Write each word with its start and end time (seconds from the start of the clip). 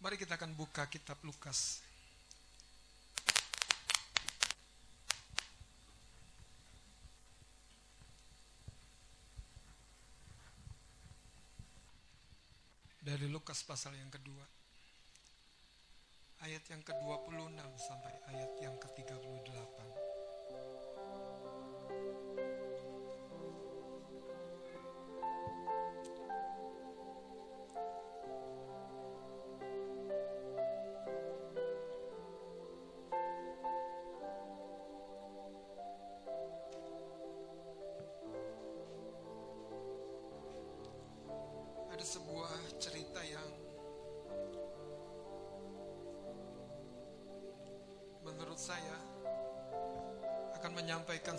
Mari 0.00 0.16
kita 0.16 0.40
akan 0.40 0.56
buka 0.56 0.88
kitab 0.88 1.20
Lukas. 1.28 1.84
Dari 13.04 13.28
Lukas 13.28 13.60
pasal 13.60 13.92
yang 14.00 14.08
kedua. 14.08 14.40
Ayat 16.48 16.64
yang 16.72 16.80
ke-26 16.80 17.60
sampai 17.76 18.16
ayat 18.32 18.52
yang 18.64 18.80
ke-38. 18.80 20.09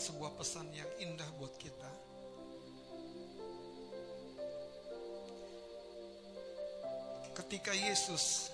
Sebuah 0.02 0.34
pesan 0.34 0.66
yang 0.74 0.90
indah 0.98 1.30
buat 1.38 1.54
kita. 1.62 1.92
Ketika 7.38 7.70
Yesus 7.78 8.50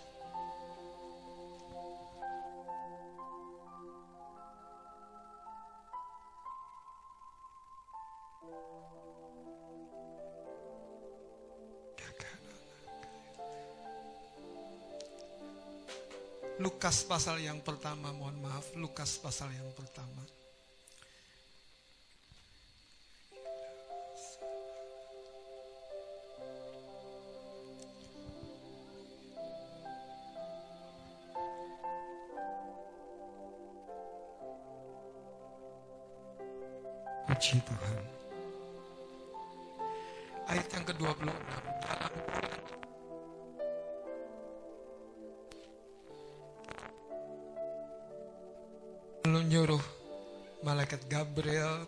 Lukas 16.58 17.06
pasal 17.06 17.38
yang 17.38 17.62
pertama, 17.62 18.10
mohon 18.18 18.42
maaf, 18.42 18.74
Lukas 18.74 19.22
pasal 19.22 19.54
yang 19.54 19.70
pertama. 19.78 20.26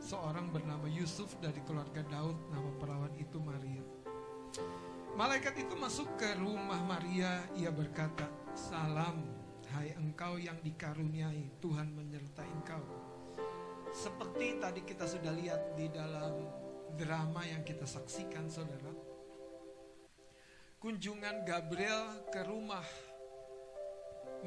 seorang 0.00 0.48
bernama 0.48 0.88
Yusuf 0.88 1.36
dari 1.38 1.60
keluarga 1.68 2.00
Daud, 2.08 2.34
nama 2.48 2.72
perawan 2.80 3.12
itu 3.20 3.36
Maria. 3.36 3.84
Malaikat 5.14 5.60
itu 5.60 5.76
masuk 5.76 6.08
ke 6.16 6.40
rumah 6.40 6.80
Maria, 6.88 7.44
ia 7.52 7.68
berkata, 7.68 8.24
"Salam, 8.56 9.20
hai 9.76 9.92
engkau 9.94 10.40
yang 10.40 10.56
dikaruniai, 10.64 11.60
Tuhan 11.60 11.92
menyertai 11.92 12.48
engkau." 12.48 12.82
Seperti 13.92 14.56
tadi 14.56 14.80
kita 14.86 15.04
sudah 15.04 15.34
lihat 15.36 15.76
di 15.76 15.92
dalam 15.92 16.48
drama 16.96 17.44
yang 17.44 17.60
kita 17.60 17.84
saksikan, 17.84 18.48
Saudara. 18.48 18.90
Kunjungan 20.80 21.44
Gabriel 21.44 22.24
ke 22.32 22.40
rumah 22.48 22.86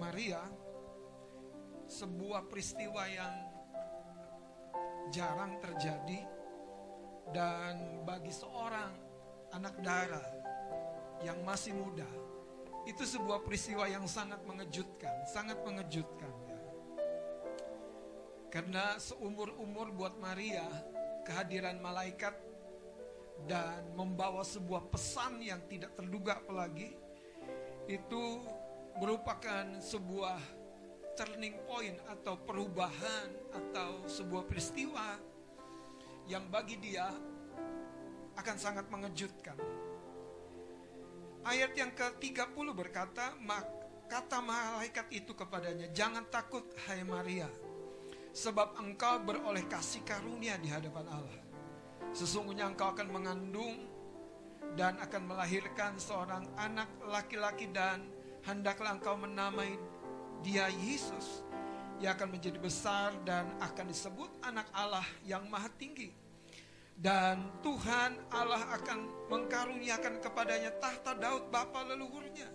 Maria 0.02 0.42
sebuah 1.86 2.50
peristiwa 2.50 3.06
yang 3.06 3.43
jarang 5.12 5.60
terjadi 5.60 6.24
dan 7.34 8.06
bagi 8.08 8.32
seorang 8.32 8.92
anak 9.52 9.76
darah 9.82 10.30
yang 11.24 11.40
masih 11.44 11.74
muda 11.76 12.08
itu 12.84 13.04
sebuah 13.08 13.48
peristiwa 13.48 13.88
yang 13.88 14.04
sangat 14.04 14.44
mengejutkan, 14.44 15.24
sangat 15.24 15.56
mengejutkan 15.64 16.34
ya. 16.52 16.60
Karena 18.52 19.00
seumur-umur 19.00 19.96
buat 19.96 20.20
Maria 20.20 20.68
kehadiran 21.24 21.80
malaikat 21.80 22.36
dan 23.48 23.88
membawa 23.96 24.44
sebuah 24.44 24.92
pesan 24.92 25.40
yang 25.40 25.64
tidak 25.72 25.96
terduga 25.96 26.44
apalagi 26.44 26.96
itu 27.88 28.44
merupakan 29.00 29.80
sebuah 29.80 30.40
turning 31.14 31.58
point 31.70 31.98
atau 32.10 32.38
perubahan 32.42 33.30
atau 33.54 34.06
sebuah 34.10 34.50
peristiwa 34.50 35.18
yang 36.26 36.48
bagi 36.50 36.80
dia 36.82 37.10
akan 38.34 38.58
sangat 38.58 38.90
mengejutkan. 38.90 39.58
Ayat 41.44 41.76
yang 41.76 41.92
ke-30 41.92 42.68
berkata, 42.72 43.36
kata 44.08 44.40
malaikat 44.40 45.12
itu 45.12 45.36
kepadanya, 45.36 45.92
"Jangan 45.92 46.24
takut, 46.32 46.64
hai 46.88 47.04
Maria, 47.04 47.52
sebab 48.34 48.82
engkau 48.82 49.22
beroleh 49.22 49.64
kasih 49.70 50.02
karunia 50.02 50.58
di 50.58 50.68
hadapan 50.74 51.06
Allah. 51.06 51.44
Sesungguhnya 52.18 52.66
engkau 52.66 52.90
akan 52.90 53.08
mengandung 53.14 53.78
dan 54.74 54.98
akan 54.98 55.30
melahirkan 55.30 56.02
seorang 56.02 56.50
anak 56.58 56.90
laki-laki 57.06 57.70
dan 57.70 58.02
hendaklah 58.42 58.98
engkau 58.98 59.14
menamai 59.14 59.78
dia 60.44 60.68
Yesus 60.68 61.42
yang 62.04 62.20
akan 62.20 62.36
menjadi 62.36 62.60
besar 62.60 63.16
dan 63.24 63.48
akan 63.64 63.88
disebut 63.88 64.28
anak 64.44 64.68
Allah 64.76 65.08
yang 65.24 65.48
maha 65.48 65.72
tinggi. 65.80 66.12
Dan 66.94 67.64
Tuhan 67.66 68.30
Allah 68.30 68.70
akan 68.78 69.32
mengkaruniakan 69.32 70.22
kepadanya 70.22 70.76
tahta 70.78 71.18
Daud 71.18 71.50
bapa 71.50 71.82
leluhurnya. 71.88 72.46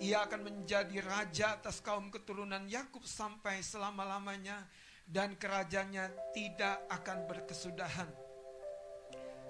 Ia 0.00 0.28
akan 0.28 0.40
menjadi 0.46 1.02
raja 1.02 1.58
atas 1.58 1.82
kaum 1.82 2.12
keturunan 2.12 2.62
Yakub 2.68 3.02
sampai 3.04 3.60
selama-lamanya 3.60 4.64
dan 5.08 5.34
kerajaannya 5.34 6.36
tidak 6.36 6.84
akan 6.88 7.26
berkesudahan. 7.26 8.08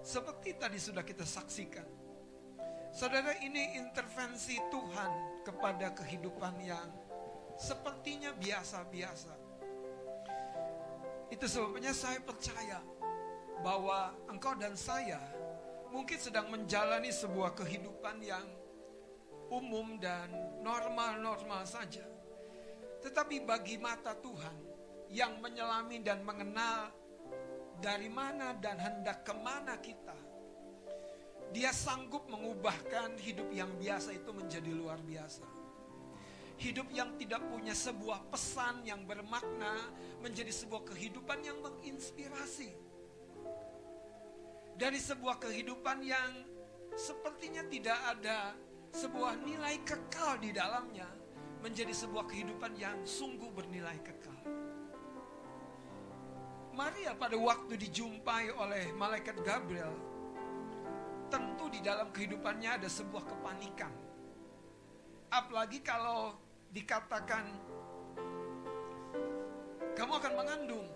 Seperti 0.01 0.57
tadi 0.57 0.81
sudah 0.81 1.05
kita 1.05 1.29
saksikan. 1.29 1.85
Saudara 2.91 3.37
ini 3.39 3.79
intervensi 3.79 4.59
Tuhan 4.73 5.45
kepada 5.47 5.95
kehidupan 5.95 6.59
yang 6.65 6.89
sepertinya 7.61 8.33
biasa-biasa. 8.33 9.37
Itu 11.29 11.45
sebabnya 11.45 11.93
saya 11.93 12.19
percaya 12.25 12.81
bahwa 13.61 14.17
engkau 14.33 14.57
dan 14.57 14.73
saya 14.73 15.21
mungkin 15.93 16.17
sedang 16.17 16.49
menjalani 16.49 17.13
sebuah 17.13 17.53
kehidupan 17.53 18.25
yang 18.25 18.49
umum 19.53 20.01
dan 20.01 20.33
normal-normal 20.65 21.69
saja. 21.69 22.09
Tetapi 23.05 23.45
bagi 23.45 23.77
mata 23.77 24.17
Tuhan 24.17 24.57
yang 25.13 25.37
menyelami 25.45 26.01
dan 26.01 26.25
mengenal 26.25 26.89
dari 27.77 28.09
mana 28.09 28.57
dan 28.57 28.81
hendak 28.81 29.21
ke 29.27 29.35
mana 29.37 29.77
kita, 29.83 30.17
dia 31.51 31.75
sanggup 31.75 32.31
mengubahkan 32.31 33.19
hidup 33.21 33.51
yang 33.53 33.71
biasa 33.77 34.15
itu 34.17 34.31
menjadi 34.31 34.71
luar 34.71 35.03
biasa. 35.03 35.60
Hidup 36.61 36.93
yang 36.93 37.17
tidak 37.17 37.41
punya 37.49 37.73
sebuah 37.73 38.29
pesan 38.29 38.85
yang 38.85 39.09
bermakna 39.09 39.81
menjadi 40.21 40.53
sebuah 40.53 40.93
kehidupan 40.93 41.41
yang 41.41 41.57
menginspirasi. 41.65 42.77
Dari 44.77 45.01
sebuah 45.01 45.41
kehidupan 45.41 46.05
yang 46.05 46.31
sepertinya 46.93 47.65
tidak 47.65 47.97
ada 48.13 48.53
sebuah 48.93 49.41
nilai 49.41 49.81
kekal 49.89 50.37
di 50.37 50.53
dalamnya 50.53 51.09
menjadi 51.65 51.97
sebuah 51.97 52.29
kehidupan 52.29 52.77
yang 52.77 52.97
sungguh 53.09 53.49
bernilai 53.57 53.97
kekal. 54.05 54.41
Maria 56.77 57.17
pada 57.17 57.41
waktu 57.41 57.77
dijumpai 57.77 58.53
oleh 58.53 58.93
malaikat 58.97 59.37
Gabriel, 59.45 59.93
tentu 61.33 61.69
di 61.73 61.81
dalam 61.85 62.09
kehidupannya 62.13 62.81
ada 62.81 62.89
sebuah 62.89 63.25
kepanikan. 63.25 63.93
Apalagi 65.31 65.85
kalau 65.85 66.50
dikatakan 66.71 67.45
kamu 69.99 70.13
akan 70.17 70.33
mengandung. 70.33 70.89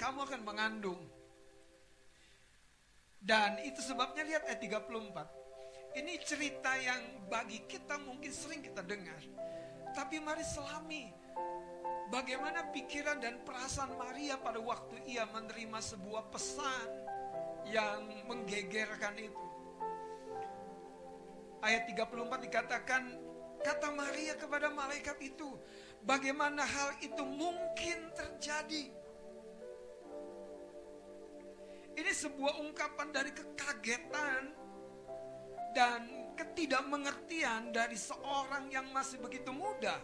Kamu 0.00 0.18
akan 0.26 0.40
mengandung. 0.42 1.00
Dan 3.22 3.62
itu 3.62 3.78
sebabnya 3.78 4.26
lihat 4.26 4.42
ayat 4.50 4.58
34. 4.58 5.94
Ini 6.02 6.12
cerita 6.24 6.72
yang 6.74 7.28
bagi 7.30 7.62
kita 7.70 8.00
mungkin 8.02 8.32
sering 8.34 8.64
kita 8.64 8.82
dengar. 8.82 9.22
Tapi 9.92 10.18
mari 10.18 10.42
selami 10.42 11.12
bagaimana 12.10 12.72
pikiran 12.74 13.22
dan 13.22 13.44
perasaan 13.46 13.94
Maria 13.94 14.40
pada 14.40 14.58
waktu 14.58 15.04
ia 15.06 15.28
menerima 15.30 15.78
sebuah 15.78 16.32
pesan 16.32 16.88
yang 17.70 18.08
menggegerkan 18.26 19.14
itu. 19.20 19.51
Ayat 21.62 21.86
34 21.94 22.42
dikatakan, 22.50 23.02
kata 23.62 23.88
Maria 23.94 24.34
kepada 24.34 24.66
malaikat 24.74 25.14
itu, 25.22 25.54
bagaimana 26.02 26.66
hal 26.66 26.98
itu 26.98 27.22
mungkin 27.22 28.10
terjadi? 28.18 28.90
Ini 31.92 32.12
sebuah 32.18 32.58
ungkapan 32.66 33.14
dari 33.14 33.30
kekagetan 33.30 34.42
dan 35.70 36.34
ketidakmengertian 36.34 37.70
dari 37.70 37.94
seorang 37.94 38.66
yang 38.74 38.90
masih 38.90 39.22
begitu 39.22 39.54
muda. 39.54 40.02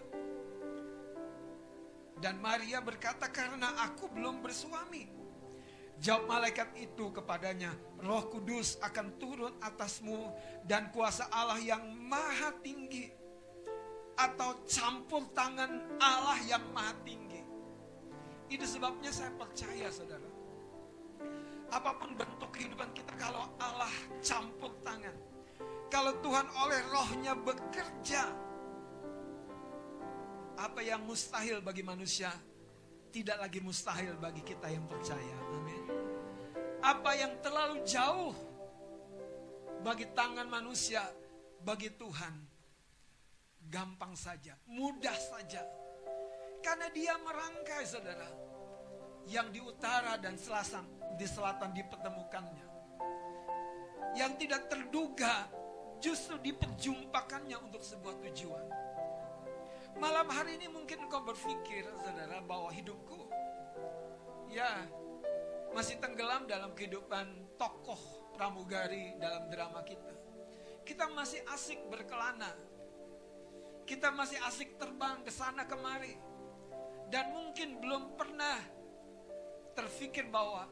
Dan 2.22 2.38
Maria 2.38 2.78
berkata, 2.78 3.26
"Karena 3.34 3.82
aku 3.82 4.06
belum 4.14 4.46
bersuami." 4.46 5.17
Jawab 5.98 6.30
malaikat 6.30 6.78
itu 6.78 7.10
kepadanya, 7.10 7.74
"Roh 8.02 8.30
Kudus 8.30 8.78
akan 8.78 9.18
turun 9.18 9.54
atasmu, 9.58 10.30
dan 10.62 10.94
kuasa 10.94 11.26
Allah 11.34 11.58
yang 11.58 11.82
Maha 12.06 12.54
Tinggi, 12.62 13.10
atau 14.14 14.62
campur 14.62 15.26
tangan 15.34 15.98
Allah 15.98 16.38
yang 16.46 16.62
Maha 16.70 16.94
Tinggi." 17.02 17.42
Itu 18.46 18.64
sebabnya 18.64 19.10
saya 19.10 19.34
percaya, 19.34 19.90
saudara 19.90 20.38
apa 21.68 21.92
pun 22.00 22.16
bentuk 22.16 22.48
kehidupan 22.52 22.88
kita 22.96 23.12
kalau 23.20 23.44
Allah 23.60 23.92
campur 24.24 24.72
tangan. 24.80 25.12
Kalau 25.88 26.12
Tuhan 26.20 26.46
oleh 26.52 26.80
rohnya 26.92 27.32
bekerja. 27.36 28.22
Apa 30.58 30.82
yang 30.82 31.06
mustahil 31.06 31.62
bagi 31.62 31.86
manusia 31.86 32.34
tidak 33.14 33.38
lagi 33.38 33.62
mustahil 33.62 34.18
bagi 34.18 34.42
kita 34.42 34.66
yang 34.68 34.84
percaya. 34.90 35.36
Amin. 35.54 35.67
Apa 36.78 37.10
yang 37.18 37.34
terlalu 37.42 37.82
jauh 37.82 38.34
bagi 39.82 40.06
tangan 40.14 40.46
manusia, 40.46 41.02
bagi 41.62 41.90
Tuhan 41.94 42.34
gampang 43.68 44.14
saja, 44.14 44.56
mudah 44.70 45.14
saja. 45.14 45.62
Karena 46.62 46.90
dia 46.90 47.14
merangkai 47.18 47.82
saudara 47.86 48.28
yang 49.28 49.52
di 49.52 49.60
utara 49.62 50.16
dan 50.18 50.34
selatan 50.34 50.86
di 51.14 51.26
selatan 51.26 51.70
dipertemukannya. 51.74 52.66
Yang 54.16 54.32
tidak 54.46 54.62
terduga 54.72 55.46
justru 55.98 56.38
diperjumpakannya 56.40 57.58
untuk 57.58 57.82
sebuah 57.82 58.16
tujuan. 58.26 58.66
Malam 59.98 60.30
hari 60.30 60.62
ini 60.62 60.70
mungkin 60.70 61.10
kau 61.10 61.22
berpikir 61.26 61.86
saudara 61.98 62.38
bahwa 62.46 62.70
hidupku 62.70 63.26
ya 64.46 64.86
masih 65.78 66.02
tenggelam 66.02 66.42
dalam 66.50 66.74
kehidupan 66.74 67.54
tokoh 67.54 68.34
pramugari 68.34 69.14
dalam 69.22 69.46
drama 69.46 69.86
kita. 69.86 70.10
Kita 70.82 71.06
masih 71.14 71.38
asik 71.54 71.86
berkelana. 71.86 72.50
Kita 73.86 74.10
masih 74.10 74.42
asik 74.50 74.74
terbang 74.74 75.22
ke 75.22 75.30
sana 75.30 75.70
kemari. 75.70 76.18
Dan 77.06 77.30
mungkin 77.30 77.78
belum 77.78 78.18
pernah 78.18 78.58
terfikir 79.78 80.26
bahwa 80.26 80.66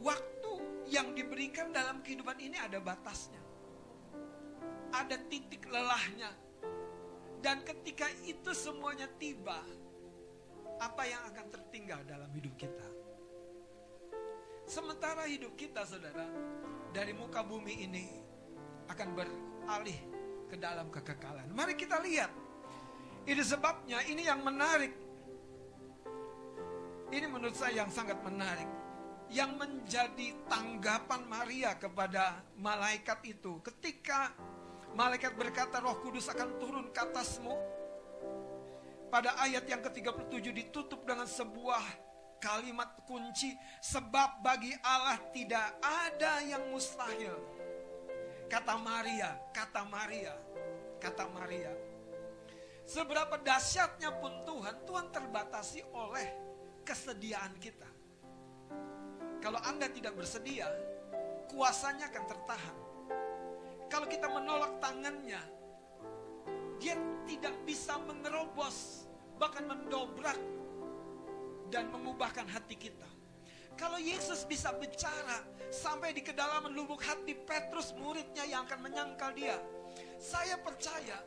waktu 0.00 0.52
yang 0.88 1.12
diberikan 1.12 1.68
dalam 1.68 2.00
kehidupan 2.00 2.40
ini 2.40 2.56
ada 2.56 2.80
batasnya. 2.80 3.44
Ada 4.96 5.20
titik 5.28 5.68
lelahnya. 5.68 6.32
Dan 7.44 7.60
ketika 7.60 8.08
itu 8.24 8.56
semuanya 8.56 9.04
tiba, 9.20 9.60
apa 10.80 11.02
yang 11.04 11.20
akan 11.28 11.46
tertinggal 11.52 12.00
dalam 12.08 12.32
hidup 12.32 12.56
kita? 12.56 12.95
Sementara 14.66 15.30
hidup 15.30 15.54
kita, 15.54 15.86
saudara, 15.86 16.26
dari 16.90 17.14
muka 17.14 17.46
bumi 17.46 17.86
ini 17.86 18.06
akan 18.90 19.08
beralih 19.14 19.98
ke 20.50 20.58
dalam 20.58 20.90
kekekalan. 20.90 21.46
Mari 21.54 21.78
kita 21.78 22.02
lihat. 22.02 22.30
Ini 23.26 23.42
sebabnya 23.42 24.02
ini 24.06 24.26
yang 24.26 24.42
menarik. 24.42 24.94
Ini 27.10 27.26
menurut 27.30 27.54
saya 27.54 27.86
yang 27.86 27.90
sangat 27.90 28.18
menarik 28.22 28.66
yang 29.30 29.58
menjadi 29.58 30.38
tanggapan 30.46 31.26
Maria 31.26 31.74
kepada 31.74 32.46
malaikat 32.62 33.18
itu 33.26 33.58
ketika 33.58 34.30
malaikat 34.94 35.34
berkata 35.34 35.82
Roh 35.82 35.98
Kudus 35.98 36.30
akan 36.30 36.62
turun 36.62 36.86
ke 36.94 37.00
atasmu 37.02 37.54
pada 39.10 39.34
ayat 39.42 39.66
yang 39.66 39.82
ke-37 39.82 40.46
ditutup 40.54 41.02
dengan 41.02 41.26
sebuah 41.26 42.05
kalimat 42.46 43.02
kunci 43.02 43.58
sebab 43.82 44.38
bagi 44.38 44.70
Allah 44.86 45.18
tidak 45.34 45.82
ada 45.82 46.46
yang 46.46 46.62
mustahil. 46.70 47.34
Kata 48.46 48.78
Maria 48.78 49.34
kata 49.50 49.82
Maria 49.90 50.30
kata 51.02 51.26
Maria. 51.34 51.74
Seberapa 52.86 53.42
dahsyatnya 53.42 54.14
pun 54.22 54.30
Tuhan 54.46 54.86
Tuhan 54.86 55.10
terbatasi 55.10 55.82
oleh 55.90 56.26
kesediaan 56.86 57.58
kita. 57.58 57.90
Kalau 59.42 59.58
Anda 59.66 59.90
tidak 59.90 60.14
bersedia, 60.14 60.70
kuasanya 61.50 62.06
akan 62.14 62.24
tertahan. 62.30 62.76
Kalau 63.90 64.06
kita 64.06 64.30
menolak 64.30 64.78
tangannya, 64.78 65.42
dia 66.78 66.94
tidak 67.26 67.54
bisa 67.66 67.98
menerobos, 68.06 69.06
bahkan 69.38 69.66
mendobrak 69.66 70.38
dan 71.72 71.90
mengubahkan 71.90 72.46
hati 72.46 72.78
kita. 72.78 73.08
Kalau 73.76 74.00
Yesus 74.00 74.48
bisa 74.48 74.72
bicara 74.80 75.44
sampai 75.68 76.16
di 76.16 76.24
kedalaman 76.24 76.72
lubuk 76.72 77.04
hati 77.04 77.36
Petrus 77.36 77.92
muridnya 78.00 78.48
yang 78.48 78.64
akan 78.64 78.80
menyangkal 78.88 79.36
dia. 79.36 79.60
Saya 80.16 80.56
percaya 80.56 81.20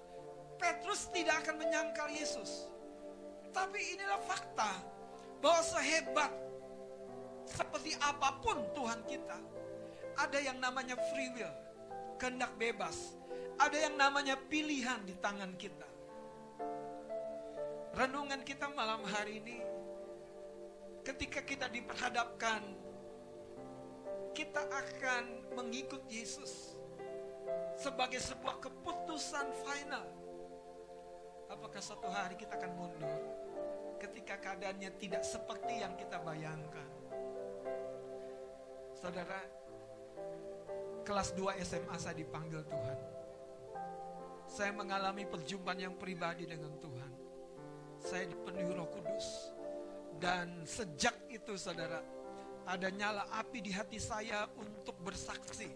Petrus 0.58 1.08
tidak 1.14 1.46
akan 1.46 1.62
menyangkal 1.62 2.10
Yesus. 2.10 2.66
Tapi 3.54 3.98
inilah 3.98 4.22
fakta 4.26 4.82
bahwa 5.40 5.62
sehebat 5.62 6.32
seperti 7.50 7.98
apa 7.98 8.38
pun 8.44 8.62
Tuhan 8.78 9.02
kita, 9.10 9.38
ada 10.20 10.38
yang 10.38 10.58
namanya 10.62 11.00
free 11.14 11.32
will, 11.34 11.54
kehendak 12.22 12.54
bebas. 12.60 13.18
Ada 13.60 13.90
yang 13.90 13.96
namanya 14.00 14.40
pilihan 14.40 15.04
di 15.04 15.16
tangan 15.20 15.52
kita. 15.60 15.88
Renungan 17.92 18.40
kita 18.48 18.72
malam 18.72 19.04
hari 19.04 19.44
ini, 19.44 19.60
ketika 21.10 21.42
kita 21.42 21.66
diperhadapkan, 21.74 22.62
kita 24.38 24.62
akan 24.62 25.24
mengikut 25.58 26.06
Yesus 26.06 26.78
sebagai 27.74 28.22
sebuah 28.22 28.62
keputusan 28.62 29.50
final. 29.66 30.06
Apakah 31.50 31.82
suatu 31.82 32.06
hari 32.14 32.38
kita 32.38 32.62
akan 32.62 32.72
mundur 32.78 33.20
ketika 33.98 34.38
keadaannya 34.38 34.94
tidak 35.02 35.26
seperti 35.26 35.82
yang 35.82 35.98
kita 35.98 36.22
bayangkan? 36.22 36.90
Saudara, 38.94 39.42
kelas 41.02 41.34
2 41.34 41.58
SMA 41.66 41.98
saya 41.98 42.14
dipanggil 42.14 42.62
Tuhan. 42.70 43.00
Saya 44.46 44.72
mengalami 44.78 45.26
perjumpaan 45.26 45.82
yang 45.82 45.98
pribadi 45.98 46.46
dengan 46.46 46.70
Tuhan. 46.78 47.12
Saya 47.98 48.30
dipenuhi 48.30 48.78
roh 48.78 48.90
kudus. 48.94 49.58
Dan 50.20 50.68
sejak 50.68 51.16
itu 51.32 51.56
saudara, 51.56 52.04
ada 52.68 52.88
nyala 52.92 53.24
api 53.40 53.64
di 53.64 53.72
hati 53.72 53.98
saya 53.98 54.46
untuk 54.60 55.00
bersaksi. 55.00 55.72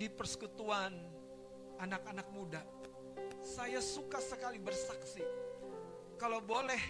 Di 0.00 0.08
persekutuan 0.08 0.96
anak-anak 1.76 2.28
muda. 2.32 2.64
Saya 3.44 3.84
suka 3.84 4.18
sekali 4.18 4.56
bersaksi. 4.56 5.22
Kalau 6.16 6.40
boleh 6.40 6.80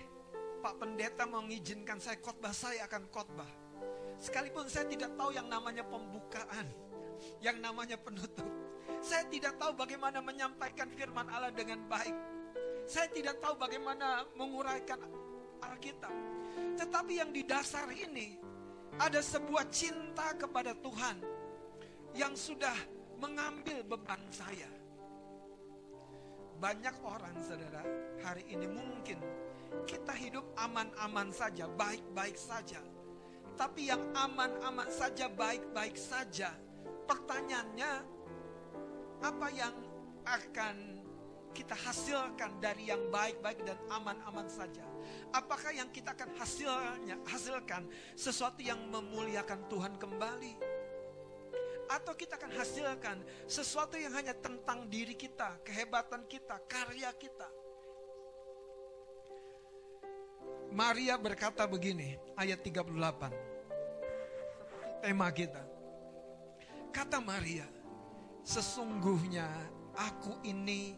Pak 0.63 0.79
Pendeta 0.79 1.27
mengizinkan 1.27 1.99
saya 1.99 2.23
khotbah, 2.23 2.55
saya 2.55 2.87
akan 2.87 3.11
khotbah 3.11 3.51
Sekalipun 4.23 4.71
saya 4.71 4.87
tidak 4.87 5.11
tahu 5.19 5.35
yang 5.35 5.51
namanya 5.51 5.83
pembukaan. 5.83 6.67
yang 7.39 7.63
namanya 7.63 7.95
penutup. 7.95 8.47
Saya 8.99 9.23
tidak 9.31 9.55
tahu 9.55 9.79
bagaimana 9.79 10.19
menyampaikan 10.19 10.91
firman 10.91 11.31
Allah 11.31 11.55
dengan 11.55 11.79
baik. 11.87 12.15
Saya 12.83 13.07
tidak 13.15 13.39
tahu 13.39 13.55
bagaimana 13.63 14.27
menguraikan 14.35 14.99
Alkitab. 15.63 16.15
Tetapi 16.77 17.13
yang 17.23 17.31
di 17.31 17.47
dasar 17.47 17.87
ini 17.95 18.37
ada 18.99 19.23
sebuah 19.23 19.71
cinta 19.73 20.35
kepada 20.37 20.77
Tuhan 20.77 21.17
yang 22.19 22.37
sudah 22.37 22.75
mengambil 23.23 23.81
beban 23.87 24.21
saya. 24.29 24.69
Banyak 26.59 26.97
orang 27.03 27.35
saudara 27.43 27.83
hari 28.23 28.47
ini 28.47 28.67
mungkin 28.71 29.19
kita 29.89 30.15
hidup 30.15 30.47
aman-aman 30.55 31.33
saja, 31.35 31.67
baik-baik 31.67 32.37
saja. 32.39 32.79
Tapi 33.59 33.91
yang 33.91 34.01
aman-aman 34.15 34.89
saja, 34.89 35.27
baik-baik 35.29 35.99
saja. 35.99 36.55
Pertanyaannya, 37.09 37.93
apa 39.23 39.49
yang 39.53 39.75
akan 40.23 41.02
kita 41.53 41.77
hasilkan 41.77 42.59
dari 42.59 42.89
yang 42.89 43.13
baik-baik 43.13 43.61
dan 43.65 43.77
aman-aman 43.93 44.49
saja? 44.49 44.85
Apakah 45.33 45.73
yang 45.73 45.89
kita 45.93 46.17
akan 46.17 46.31
hasilnya 46.37 47.17
hasilkan 47.29 47.89
sesuatu 48.17 48.63
yang 48.65 48.81
memuliakan 48.89 49.69
Tuhan 49.69 49.95
kembali? 50.01 50.57
Atau 51.93 52.17
kita 52.17 52.41
akan 52.41 52.53
hasilkan 52.57 53.19
sesuatu 53.45 54.01
yang 54.01 54.17
hanya 54.17 54.33
tentang 54.33 54.89
diri 54.89 55.13
kita, 55.13 55.61
kehebatan 55.61 56.25
kita, 56.25 56.57
karya 56.65 57.13
kita? 57.17 57.49
Maria 60.73 61.21
berkata 61.21 61.69
begini, 61.69 62.17
ayat 62.33 62.65
38. 62.65 65.05
Tema 65.05 65.29
kita. 65.29 65.61
Kata 66.89 67.21
Maria, 67.21 67.69
sesungguhnya 68.41 69.45
aku 69.93 70.41
ini 70.49 70.97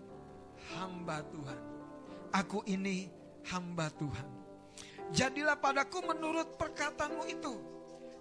hamba 0.72 1.20
Tuhan. 1.28 1.60
Aku 2.32 2.64
ini 2.64 3.12
hamba 3.52 3.92
Tuhan. 4.00 4.28
Jadilah 5.12 5.60
padaku 5.60 6.00
menurut 6.00 6.56
perkataanmu 6.56 7.24
itu. 7.28 7.60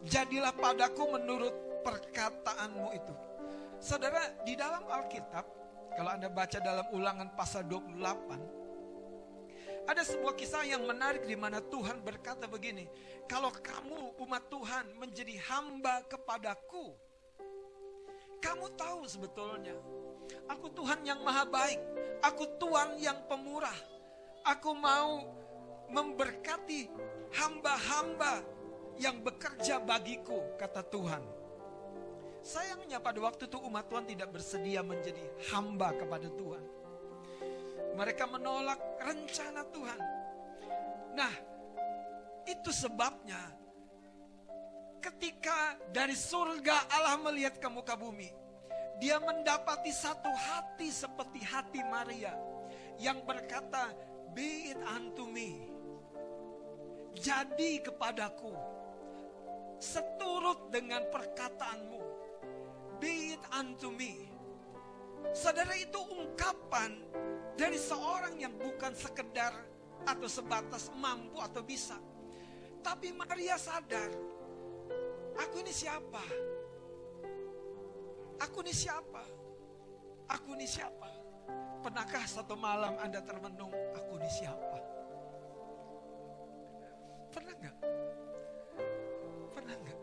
Jadilah 0.04 0.52
padaku 0.52 1.16
menurut 1.16 1.56
perkataanmu 1.88 2.92
itu. 2.92 3.14
Saudara, 3.80 4.32
di 4.44 4.56
dalam 4.56 4.84
Alkitab, 4.88 5.46
kalau 5.96 6.10
Anda 6.12 6.28
baca 6.32 6.60
dalam 6.60 6.88
ulangan 6.92 7.32
pasal 7.36 7.64
28, 7.68 8.64
ada 9.84 10.00
sebuah 10.04 10.36
kisah 10.40 10.64
yang 10.64 10.88
menarik 10.88 11.28
di 11.28 11.36
mana 11.36 11.60
Tuhan 11.60 12.00
berkata 12.04 12.48
begini, 12.48 12.88
kalau 13.28 13.52
kamu 13.52 14.16
umat 14.24 14.48
Tuhan 14.48 14.96
menjadi 14.96 15.36
hamba 15.52 16.04
kepadaku, 16.08 16.96
kamu 18.40 18.72
tahu 18.76 19.04
sebetulnya, 19.08 19.76
aku 20.48 20.68
Tuhan 20.72 21.04
yang 21.04 21.20
maha 21.24 21.46
baik, 21.48 21.80
aku 22.24 22.44
Tuhan 22.60 23.00
yang 23.00 23.20
pemurah, 23.28 23.76
aku 24.48 24.72
mau 24.76 25.24
memberkati 25.92 26.90
hamba-hamba 27.34 28.42
yang 28.98 29.22
bekerja 29.22 29.82
bagiku, 29.82 30.58
kata 30.58 30.86
Tuhan. 30.86 31.24
Sayangnya 32.44 33.00
pada 33.00 33.24
waktu 33.24 33.48
itu 33.48 33.56
umat 33.56 33.88
Tuhan 33.88 34.04
tidak 34.04 34.36
bersedia 34.36 34.84
menjadi 34.84 35.24
hamba 35.56 35.96
kepada 35.96 36.28
Tuhan. 36.28 36.64
Mereka 37.96 38.26
menolak 38.28 38.80
rencana 39.00 39.64
Tuhan. 39.72 40.00
Nah, 41.16 41.34
itu 42.44 42.70
sebabnya 42.74 43.40
ketika 45.00 45.80
dari 45.92 46.16
surga 46.16 46.92
Allah 46.92 47.16
melihat 47.20 47.56
ke 47.60 47.68
muka 47.72 47.96
bumi, 47.96 48.43
dia 49.04 49.20
mendapati 49.20 49.92
satu 49.92 50.32
hati 50.32 50.88
seperti 50.88 51.44
hati 51.44 51.84
Maria 51.92 52.32
yang 52.96 53.20
berkata, 53.28 53.92
"Be 54.32 54.72
it 54.72 54.80
unto 54.80 55.28
me." 55.28 55.68
Jadi 57.12 57.84
kepadaku 57.84 58.56
seturut 59.76 60.72
dengan 60.72 61.04
perkataanmu. 61.12 62.00
Be 63.04 63.36
it 63.36 63.44
unto 63.52 63.92
me. 63.92 64.24
Saudara 65.36 65.76
itu 65.76 66.00
ungkapan 66.00 66.96
dari 67.60 67.76
seorang 67.76 68.40
yang 68.40 68.56
bukan 68.56 68.96
sekedar 68.96 69.52
atau 70.08 70.32
sebatas 70.32 70.88
mampu 70.96 71.44
atau 71.44 71.60
bisa. 71.60 72.00
Tapi 72.80 73.12
Maria 73.12 73.60
sadar, 73.60 74.16
aku 75.36 75.60
ini 75.60 75.76
siapa? 75.76 76.24
Aku 78.44 78.60
ini 78.60 78.76
siapa? 78.76 79.24
Aku 80.28 80.52
ini 80.60 80.68
siapa? 80.68 81.08
Pernahkah 81.80 82.24
satu 82.28 82.60
malam 82.60 82.96
Anda 83.00 83.24
termenung, 83.24 83.72
aku 83.96 84.20
ini 84.20 84.28
siapa? 84.32 84.80
Pernah 87.32 87.54
nggak? 87.56 87.78
Pernah 89.56 89.76
nggak? 89.80 90.00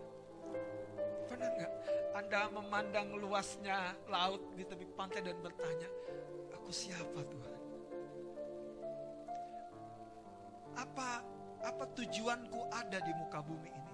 Pernah 1.28 1.48
nggak? 1.52 1.72
Anda 2.16 2.40
memandang 2.48 3.08
luasnya 3.20 3.96
laut 4.08 4.40
di 4.56 4.64
tepi 4.64 4.88
pantai 4.96 5.20
dan 5.20 5.36
bertanya, 5.44 5.88
aku 6.56 6.72
siapa 6.72 7.20
Tuhan? 7.20 7.56
Apa 10.80 11.08
apa 11.60 11.84
tujuanku 11.92 12.72
ada 12.72 13.04
di 13.04 13.12
muka 13.20 13.44
bumi 13.44 13.68
ini? 13.68 13.89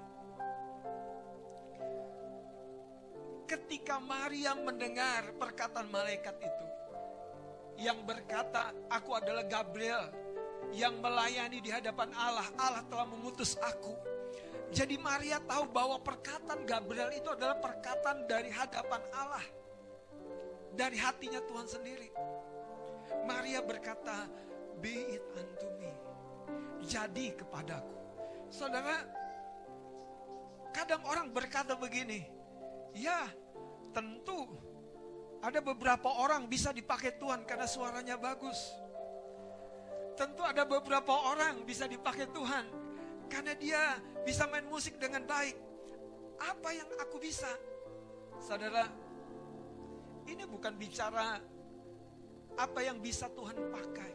Ketika 3.56 3.96
Maria 3.96 4.52
mendengar 4.52 5.32
perkataan 5.40 5.88
malaikat 5.88 6.36
itu 6.44 6.66
yang 7.80 8.04
berkata, 8.04 8.76
"Aku 8.92 9.16
adalah 9.16 9.48
Gabriel 9.48 10.12
yang 10.76 11.00
melayani 11.00 11.64
di 11.64 11.72
hadapan 11.72 12.12
Allah. 12.12 12.44
Allah 12.60 12.84
telah 12.84 13.08
mengutus 13.08 13.56
aku." 13.64 13.96
Jadi 14.76 15.00
Maria 15.00 15.40
tahu 15.40 15.72
bahwa 15.72 15.96
perkataan 16.04 16.68
Gabriel 16.68 17.16
itu 17.16 17.32
adalah 17.32 17.56
perkataan 17.56 18.28
dari 18.28 18.52
hadapan 18.52 19.00
Allah. 19.16 19.46
Dari 20.76 21.00
hatinya 21.00 21.40
Tuhan 21.40 21.64
sendiri. 21.64 22.12
Maria 23.24 23.64
berkata, 23.64 24.28
be 24.84 25.16
it 25.16 25.24
unto 25.32 25.68
me. 25.80 25.92
Jadi 26.84 27.32
kepadaku. 27.32 27.94
Saudara, 28.52 29.00
kadang 30.76 31.00
orang 31.08 31.32
berkata 31.32 31.72
begini, 31.78 32.26
ya 32.92 33.30
tentu 33.96 34.44
ada 35.40 35.64
beberapa 35.64 36.12
orang 36.20 36.44
bisa 36.44 36.68
dipakai 36.68 37.16
Tuhan 37.16 37.48
karena 37.48 37.64
suaranya 37.64 38.20
bagus. 38.20 38.76
Tentu 40.20 40.44
ada 40.44 40.68
beberapa 40.68 41.16
orang 41.32 41.64
bisa 41.64 41.88
dipakai 41.88 42.28
Tuhan 42.28 42.64
karena 43.32 43.56
dia 43.56 43.96
bisa 44.20 44.44
main 44.52 44.68
musik 44.68 45.00
dengan 45.00 45.24
baik. 45.24 45.56
Apa 46.36 46.76
yang 46.76 46.88
aku 47.00 47.16
bisa? 47.16 47.48
Saudara, 48.36 48.84
ini 50.28 50.44
bukan 50.44 50.76
bicara 50.76 51.40
apa 52.56 52.80
yang 52.84 53.00
bisa 53.00 53.32
Tuhan 53.32 53.56
pakai. 53.72 54.12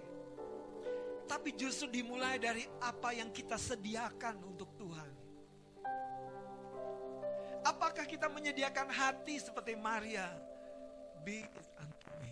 Tapi 1.25 1.49
justru 1.57 1.89
dimulai 1.89 2.37
dari 2.37 2.65
apa 2.85 3.17
yang 3.17 3.33
kita 3.33 3.57
sediakan 3.57 4.45
untuk 4.45 4.77
Tuhan. 4.77 5.10
Apakah 7.81 8.05
kita 8.05 8.29
menyediakan 8.29 8.93
hati 8.93 9.41
seperti 9.41 9.73
Maria? 9.73 10.29
Be 11.25 11.41
it 11.41 11.67
unto 11.81 12.13
me. 12.21 12.29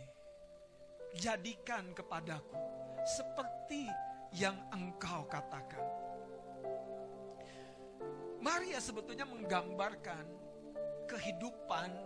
Jadikan 1.17 1.89
kepadaku 1.97 2.53
seperti 3.01 3.89
yang 4.37 4.53
engkau 4.69 5.25
katakan. 5.25 5.81
Maria 8.37 8.77
sebetulnya 8.77 9.25
menggambarkan 9.25 10.21
kehidupan, 11.09 11.97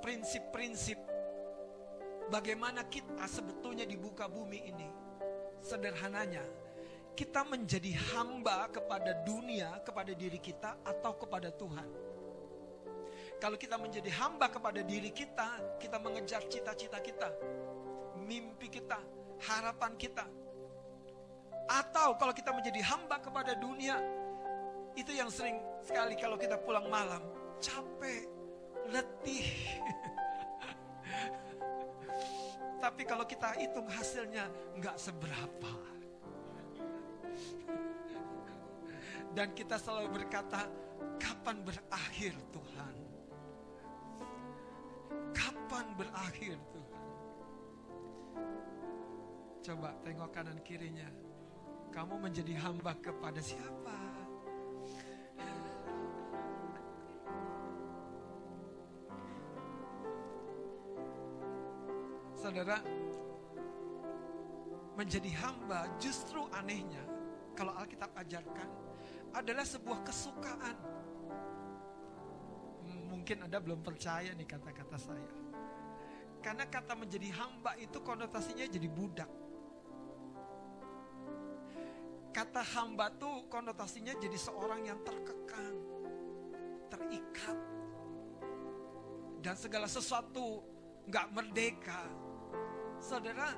prinsip-prinsip 0.00 0.96
bagaimana 2.32 2.88
kita 2.88 3.28
sebetulnya 3.28 3.84
di 3.84 4.00
buka 4.00 4.32
bumi 4.32 4.64
ini. 4.64 4.88
Sederhananya, 5.60 6.40
kita 7.12 7.44
menjadi 7.44 7.92
hamba 8.16 8.72
kepada 8.72 9.12
dunia, 9.28 9.76
kepada 9.84 10.16
diri 10.16 10.40
kita, 10.40 10.80
atau 10.88 11.20
kepada 11.20 11.52
Tuhan. 11.52 12.05
Kalau 13.36 13.60
kita 13.60 13.76
menjadi 13.76 14.08
hamba 14.16 14.48
kepada 14.48 14.80
diri 14.80 15.12
kita, 15.12 15.76
kita 15.76 16.00
mengejar 16.00 16.40
cita-cita 16.48 16.96
kita, 17.04 17.28
mimpi 18.24 18.72
kita, 18.72 18.96
harapan 19.44 19.92
kita. 20.00 20.24
Atau 21.68 22.16
kalau 22.16 22.32
kita 22.32 22.56
menjadi 22.56 22.80
hamba 22.88 23.20
kepada 23.20 23.52
dunia, 23.60 24.00
itu 24.96 25.12
yang 25.12 25.28
sering 25.28 25.60
sekali 25.84 26.16
kalau 26.16 26.40
kita 26.40 26.56
pulang 26.56 26.88
malam, 26.88 27.20
capek, 27.60 28.24
letih. 28.88 29.52
Tapi 32.84 33.02
kalau 33.04 33.28
kita 33.28 33.52
hitung 33.60 33.88
hasilnya 33.92 34.48
nggak 34.80 34.96
seberapa. 34.96 35.72
Dan 39.36 39.52
kita 39.52 39.76
selalu 39.76 40.24
berkata, 40.24 40.64
kapan 41.20 41.60
berakhir 41.60 42.32
Tuhan? 42.48 43.15
Kapan 45.36 45.86
berakhir 46.00 46.56
Tuhan? 46.72 47.04
Coba 49.60 49.92
tengok 50.00 50.30
kanan 50.32 50.58
kirinya. 50.64 51.10
Kamu 51.92 52.16
menjadi 52.16 52.56
hamba 52.56 52.96
kepada 53.04 53.40
siapa? 53.44 53.98
Saudara, 62.36 62.78
menjadi 64.96 65.28
hamba 65.44 65.90
justru 66.00 66.46
anehnya 66.56 67.04
kalau 67.52 67.76
Alkitab 67.76 68.08
ajarkan 68.16 68.70
adalah 69.36 69.66
sebuah 69.66 70.00
kesukaan. 70.06 70.76
Mungkin 73.26 73.42
Anda 73.42 73.58
belum 73.58 73.82
percaya 73.82 74.30
nih 74.38 74.46
kata-kata 74.46 74.94
saya. 75.02 75.34
Karena 76.38 76.62
kata 76.62 76.94
menjadi 76.94 77.34
hamba 77.34 77.74
itu 77.74 77.98
konotasinya 77.98 78.62
jadi 78.70 78.86
budak. 78.86 79.26
Kata 82.30 82.62
hamba 82.62 83.10
tuh 83.18 83.50
konotasinya 83.50 84.14
jadi 84.14 84.38
seorang 84.38 84.86
yang 84.86 85.02
terkekang, 85.02 85.74
terikat. 86.86 87.58
Dan 89.42 89.58
segala 89.58 89.90
sesuatu 89.90 90.62
nggak 91.10 91.26
merdeka. 91.34 92.06
Saudara, 93.02 93.50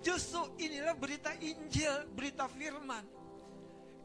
justru 0.00 0.48
inilah 0.64 0.96
berita 0.96 1.36
Injil, 1.44 2.08
berita 2.16 2.48
firman. 2.48 3.04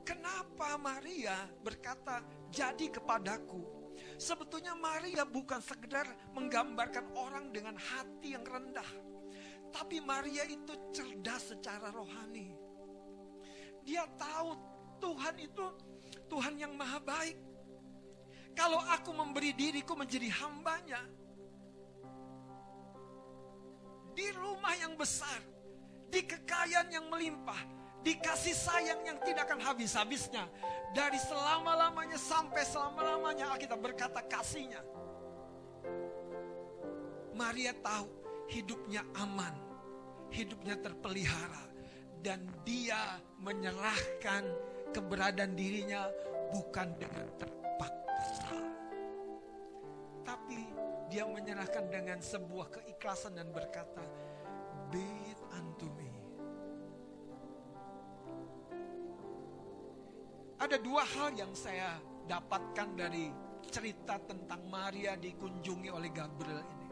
Kenapa 0.04 0.76
Maria 0.76 1.48
berkata, 1.64 2.20
jadi 2.52 2.92
kepadaku. 2.92 3.83
Sebetulnya 4.18 4.78
Maria 4.78 5.26
bukan 5.26 5.60
sekedar 5.60 6.06
menggambarkan 6.38 7.14
orang 7.18 7.50
dengan 7.50 7.76
hati 7.78 8.38
yang 8.38 8.46
rendah. 8.46 8.88
Tapi 9.74 9.98
Maria 10.06 10.46
itu 10.46 10.74
cerdas 10.94 11.54
secara 11.56 11.90
rohani. 11.90 12.54
Dia 13.82 14.06
tahu 14.16 14.54
Tuhan 15.02 15.36
itu 15.42 15.66
Tuhan 16.30 16.56
yang 16.62 16.74
maha 16.78 17.02
baik. 17.02 17.38
Kalau 18.54 18.78
aku 18.78 19.12
memberi 19.12 19.52
diriku 19.58 19.98
menjadi 19.98 20.30
hambanya. 20.46 21.02
Di 24.14 24.30
rumah 24.38 24.78
yang 24.78 24.94
besar. 24.94 25.42
Di 26.14 26.22
kekayaan 26.22 26.94
yang 26.94 27.10
melimpah. 27.10 27.83
Di 28.04 28.20
kasih 28.20 28.52
sayang 28.52 29.00
yang 29.08 29.18
tidak 29.24 29.48
akan 29.48 29.64
habis-habisnya. 29.64 30.44
Dari 30.92 31.16
selama-lamanya 31.18 32.20
sampai 32.20 32.68
selama-lamanya 32.68 33.56
Alkitab 33.56 33.80
berkata 33.80 34.20
kasihnya. 34.28 34.84
Maria 37.32 37.72
tahu 37.80 38.06
hidupnya 38.52 39.08
aman. 39.16 39.56
Hidupnya 40.34 40.76
terpelihara 40.84 41.64
dan 42.20 42.44
dia 42.68 43.22
menyerahkan 43.40 44.44
keberadaan 44.92 45.54
dirinya 45.54 46.10
bukan 46.52 46.90
dengan 46.98 47.28
terpaksa. 47.38 48.58
Tapi 50.26 50.60
dia 51.08 51.24
menyerahkan 51.30 51.86
dengan 51.94 52.18
sebuah 52.18 52.82
keikhlasan 52.82 53.38
dan 53.38 53.54
berkata, 53.54 54.02
Be 54.90 55.06
it 55.30 55.42
Ada 60.64 60.80
dua 60.80 61.04
hal 61.04 61.36
yang 61.36 61.52
saya 61.52 62.00
dapatkan 62.24 62.96
dari 62.96 63.28
cerita 63.68 64.16
tentang 64.24 64.64
Maria 64.72 65.20
dikunjungi 65.20 65.92
oleh 65.92 66.08
Gabriel 66.08 66.64
ini. 66.64 66.88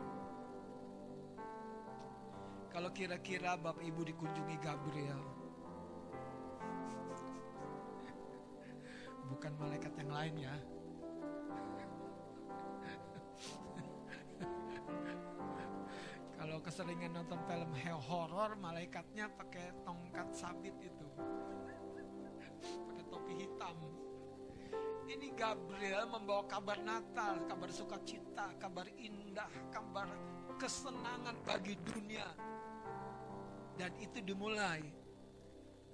Kalau 2.68 2.92
kira-kira 2.92 3.56
Bapak 3.56 3.80
Ibu 3.80 4.12
dikunjungi 4.12 4.60
Gabriel, 4.60 5.24
bukan 9.32 9.56
malaikat 9.56 9.95
yang 10.04 10.12
lain 10.12 10.36
ya. 10.36 10.52
Kalau 16.43 16.60
keseringan 16.60 17.24
nonton 17.24 17.39
film 17.48 17.72
horor, 18.04 18.52
malaikatnya 18.60 19.32
pakai 19.32 19.72
tongkat 19.88 20.28
sabit 20.36 20.76
itu, 20.84 21.08
topi 23.12 23.43
hitam. 23.43 23.76
Ini 25.12 25.36
Gabriel 25.36 26.08
membawa 26.08 26.47
kabar 26.47 26.80
Natal, 26.80 27.43
kabar 27.43 27.67
sukacita, 27.67 28.56
kabar 28.56 28.88
indah, 28.95 29.52
kabar 29.67 30.08
kesenangan 30.56 31.36
bagi 31.43 31.76
dunia. 31.84 32.32
Dan 33.76 33.91
itu 34.00 34.24
dimulai. 34.24 34.80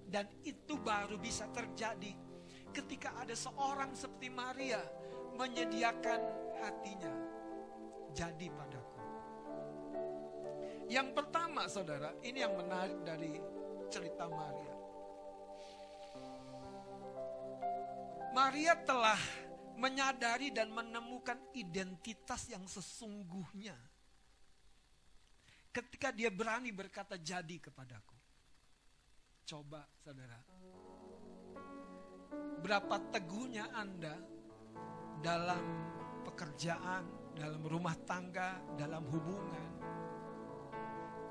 Dan 0.08 0.30
itu 0.46 0.78
baru 0.80 1.18
bisa 1.18 1.50
terjadi 1.50 2.14
ketika 2.72 3.12
ada 3.18 3.34
seorang 3.34 3.92
seperti 3.98 4.30
Maria 4.30 4.80
menyediakan 5.36 6.22
hatinya. 6.62 7.14
Jadi 8.14 8.48
padaku. 8.54 9.02
Yang 10.88 11.10
pertama 11.12 11.68
saudara, 11.68 12.16
ini 12.24 12.40
yang 12.40 12.56
menarik 12.56 13.02
dari 13.04 13.36
cerita 13.92 14.32
Maria. 14.32 14.77
Maria 18.38 18.78
telah 18.78 19.18
menyadari 19.82 20.54
dan 20.54 20.70
menemukan 20.70 21.42
identitas 21.58 22.46
yang 22.54 22.70
sesungguhnya. 22.70 23.74
Ketika 25.74 26.14
dia 26.14 26.30
berani 26.30 26.70
berkata 26.70 27.18
jadi 27.18 27.58
kepadaku. 27.58 28.14
Coba 29.42 29.82
saudara. 30.06 30.38
Berapa 32.62 33.10
teguhnya 33.10 33.74
Anda 33.74 34.14
dalam 35.18 35.66
pekerjaan, 36.22 37.34
dalam 37.34 37.66
rumah 37.66 37.98
tangga, 38.06 38.62
dalam 38.78 39.02
hubungan. 39.10 39.72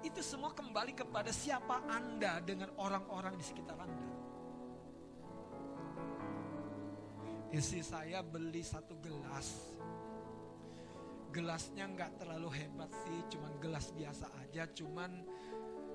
Itu 0.02 0.26
semua 0.26 0.50
kembali 0.50 0.90
kepada 0.90 1.30
siapa 1.30 1.86
Anda 1.86 2.42
dengan 2.42 2.74
orang-orang 2.74 3.38
di 3.38 3.46
sekitar 3.46 3.78
Anda. 3.78 4.15
Istri 7.54 7.82
saya 7.86 8.26
beli 8.26 8.66
satu 8.66 8.98
gelas. 8.98 9.78
Gelasnya 11.30 11.86
nggak 11.86 12.18
terlalu 12.18 12.48
hebat 12.58 12.90
sih, 13.06 13.18
cuman 13.36 13.52
gelas 13.62 13.92
biasa 13.94 14.26
aja, 14.42 14.66
cuman 14.72 15.22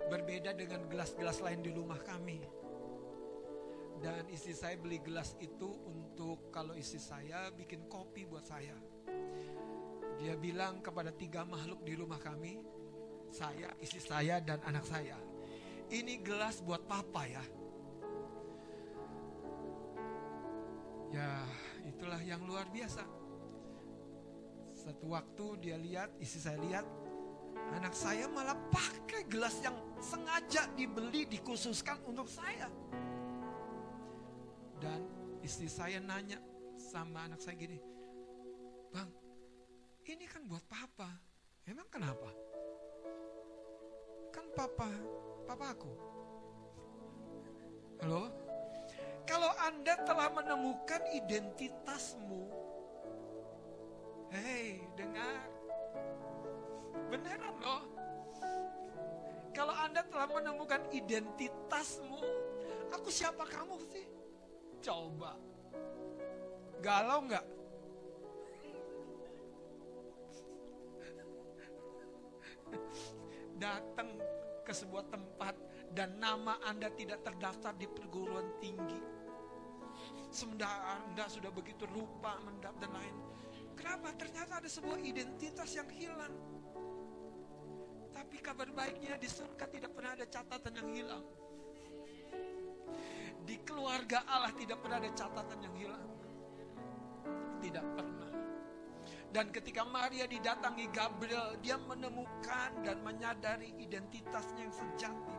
berbeda 0.07 0.55
dengan 0.55 0.87
gelas-gelas 0.87 1.43
lain 1.43 1.59
di 1.65 1.71
rumah 1.73 1.99
kami. 1.99 2.39
Dan 4.01 4.25
istri 4.33 4.55
saya 4.57 4.79
beli 4.81 4.97
gelas 5.03 5.37
itu 5.37 5.69
untuk 5.85 6.49
kalau 6.49 6.73
istri 6.73 6.97
saya 6.97 7.53
bikin 7.53 7.85
kopi 7.85 8.25
buat 8.25 8.47
saya. 8.47 8.73
Dia 10.21 10.37
bilang 10.37 10.81
kepada 10.81 11.09
tiga 11.13 11.45
makhluk 11.45 11.81
di 11.85 11.93
rumah 11.97 12.17
kami, 12.17 12.61
saya, 13.29 13.73
istri 13.81 14.01
saya, 14.01 14.41
dan 14.41 14.61
anak 14.65 14.85
saya. 14.85 15.17
Ini 15.91 16.21
gelas 16.21 16.63
buat 16.63 16.85
papa 16.87 17.27
ya. 17.27 17.43
Ya, 21.11 21.43
itulah 21.83 22.19
yang 22.23 22.39
luar 22.47 22.71
biasa. 22.71 23.03
Satu 24.71 25.11
waktu 25.11 25.45
dia 25.59 25.75
lihat, 25.75 26.15
istri 26.23 26.39
saya 26.39 26.57
lihat, 26.63 26.87
anak 27.75 27.91
saya 27.91 28.31
malah 28.31 28.55
pakai 28.71 29.27
gelas 29.27 29.59
yang 29.59 29.75
sengaja 29.99 30.71
dibeli, 30.73 31.27
dikhususkan 31.27 31.99
untuk 32.07 32.31
saya. 32.31 32.71
Dan 34.79 35.03
istri 35.43 35.67
saya 35.67 35.99
nanya 35.99 36.39
sama 36.79 37.27
anak 37.27 37.43
saya 37.43 37.59
gini, 37.59 37.77
Bang, 38.89 39.11
ini 40.07 40.25
kan 40.25 40.47
buat 40.47 40.63
papa. 40.65 41.11
Emang 41.67 41.85
kenapa? 41.91 42.31
Kan 44.31 44.47
papa, 44.55 44.89
papa 45.45 45.65
aku. 45.75 45.93
Halo? 48.01 48.40
Anda 49.61 49.93
telah 50.01 50.33
menemukan 50.33 51.05
identitasmu, 51.13 52.49
hei, 54.33 54.81
dengar. 54.97 55.45
Beneran 57.13 57.55
loh. 57.61 57.85
Kalau 59.53 59.75
Anda 59.77 60.01
telah 60.09 60.25
menemukan 60.33 60.81
identitasmu, 60.89 62.23
aku 62.89 63.13
siapa 63.13 63.45
kamu 63.45 63.77
sih? 63.85 64.07
Coba. 64.81 65.37
Galau 66.81 67.21
nggak? 67.29 67.45
Datang 73.61 74.09
ke 74.65 74.73
sebuah 74.73 75.05
tempat 75.13 75.53
dan 75.93 76.17
nama 76.17 76.57
Anda 76.65 76.89
tidak 76.97 77.21
terdaftar 77.21 77.77
di 77.77 77.85
perguruan 77.85 78.57
tinggi. 78.57 79.20
Sementara 80.31 80.95
Anda 80.95 81.27
sudah 81.27 81.51
begitu 81.51 81.83
rupa, 81.91 82.39
mendap 82.47 82.71
dan 82.79 82.95
lain. 82.95 83.15
Kenapa? 83.75 84.15
Ternyata 84.15 84.63
ada 84.63 84.69
sebuah 84.71 85.03
identitas 85.03 85.75
yang 85.75 85.91
hilang. 85.91 86.31
Tapi 88.15 88.39
kabar 88.39 88.71
baiknya 88.71 89.19
di 89.19 89.27
surga 89.27 89.67
tidak 89.67 89.91
pernah 89.91 90.15
ada 90.15 90.23
catatan 90.23 90.73
yang 90.79 90.89
hilang. 90.95 91.25
Di 93.43 93.55
keluarga 93.67 94.23
Allah 94.23 94.55
tidak 94.55 94.79
pernah 94.79 95.03
ada 95.03 95.11
catatan 95.11 95.59
yang 95.67 95.75
hilang. 95.75 96.07
Tidak 97.59 97.85
pernah. 97.91 98.31
Dan 99.31 99.47
ketika 99.51 99.83
Maria 99.87 100.27
didatangi 100.27 100.91
Gabriel, 100.91 101.55
dia 101.63 101.79
menemukan 101.79 102.71
dan 102.83 102.99
menyadari 103.03 103.71
identitasnya 103.79 104.67
yang 104.67 104.75
sejati. 104.75 105.35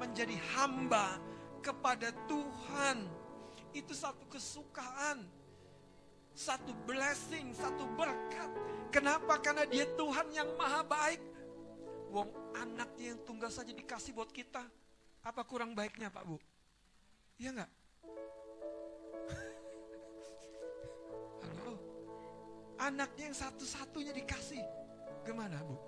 Menjadi 0.00 0.36
hamba 0.56 1.16
kepada 1.64 2.12
Tuhan. 2.28 3.21
Itu 3.72 3.96
satu 3.96 4.28
kesukaan. 4.28 5.24
Satu 6.32 6.72
blessing, 6.88 7.52
satu 7.52 7.84
berkat. 7.92 8.48
Kenapa? 8.88 9.36
Karena 9.40 9.68
dia 9.68 9.84
Tuhan 9.96 10.32
yang 10.32 10.48
maha 10.56 10.80
baik. 10.84 11.20
Wong 12.12 12.28
anaknya 12.56 13.16
yang 13.16 13.20
tunggal 13.24 13.48
saja 13.48 13.72
dikasih 13.72 14.12
buat 14.12 14.28
kita. 14.32 14.60
Apa 15.24 15.44
kurang 15.48 15.72
baiknya 15.72 16.12
Pak 16.12 16.24
Bu? 16.28 16.36
Iya 17.40 17.56
enggak? 17.56 17.70
Anaknya 22.92 23.32
yang 23.32 23.36
satu-satunya 23.36 24.12
dikasih. 24.12 24.60
Gimana 25.24 25.56
bu? 25.64 25.76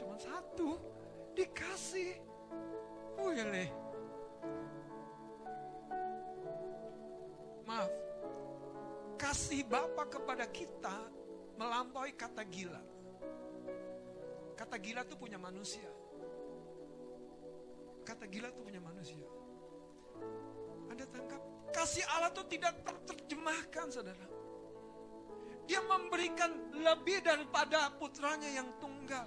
Cuma 0.00 0.16
satu 0.16 0.80
dikasih. 1.36 2.16
Oh 3.20 3.28
Kasih 9.32 9.64
Bapak 9.64 10.12
kepada 10.12 10.44
kita 10.44 10.92
melampaui 11.56 12.12
kata 12.12 12.44
gila. 12.52 12.84
Kata 14.52 14.76
gila 14.76 15.08
itu 15.08 15.16
punya 15.16 15.40
manusia. 15.40 15.88
Kata 18.04 18.28
gila 18.28 18.52
itu 18.52 18.60
punya 18.60 18.76
manusia. 18.84 19.24
Anda 20.92 21.08
tangkap? 21.08 21.40
Kasih 21.72 22.04
Allah 22.12 22.28
itu 22.28 22.44
tidak 22.52 22.76
terjemahkan 23.08 23.88
saudara. 23.88 24.28
Dia 25.64 25.80
memberikan 25.80 26.52
lebih 26.84 27.24
daripada 27.24 27.88
putranya 27.96 28.52
yang 28.52 28.68
tunggal. 28.84 29.24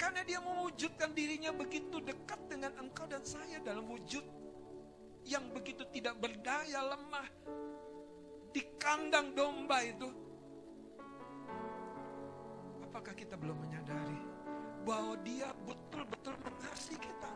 Karena 0.00 0.24
dia 0.24 0.40
mewujudkan 0.40 1.12
dirinya 1.12 1.52
begitu 1.52 2.00
dekat 2.00 2.40
dengan 2.48 2.72
engkau 2.80 3.04
dan 3.12 3.20
saya 3.28 3.60
dalam 3.60 3.84
wujud 3.92 4.24
yang 5.28 5.52
begitu 5.52 5.84
tidak 5.92 6.16
berdaya 6.16 6.80
lemah 6.96 7.28
di 8.54 8.62
kandang 8.80 9.36
domba 9.36 9.82
itu. 9.84 10.08
Apakah 12.88 13.14
kita 13.14 13.36
belum 13.36 13.56
menyadari 13.62 14.20
bahwa 14.82 15.14
dia 15.22 15.52
betul-betul 15.66 16.34
mengasihi 16.40 16.98
kita? 16.98 17.30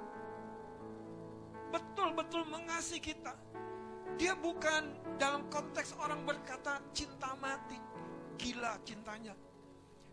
betul-betul 1.72 2.44
mengasihi 2.46 3.01
kita. 3.01 3.33
Dia 4.20 4.37
bukan 4.37 4.92
dalam 5.16 5.48
konteks 5.48 5.96
orang 5.96 6.20
berkata 6.29 6.85
cinta 6.92 7.33
mati, 7.40 7.81
gila 8.37 8.77
cintanya. 8.85 9.33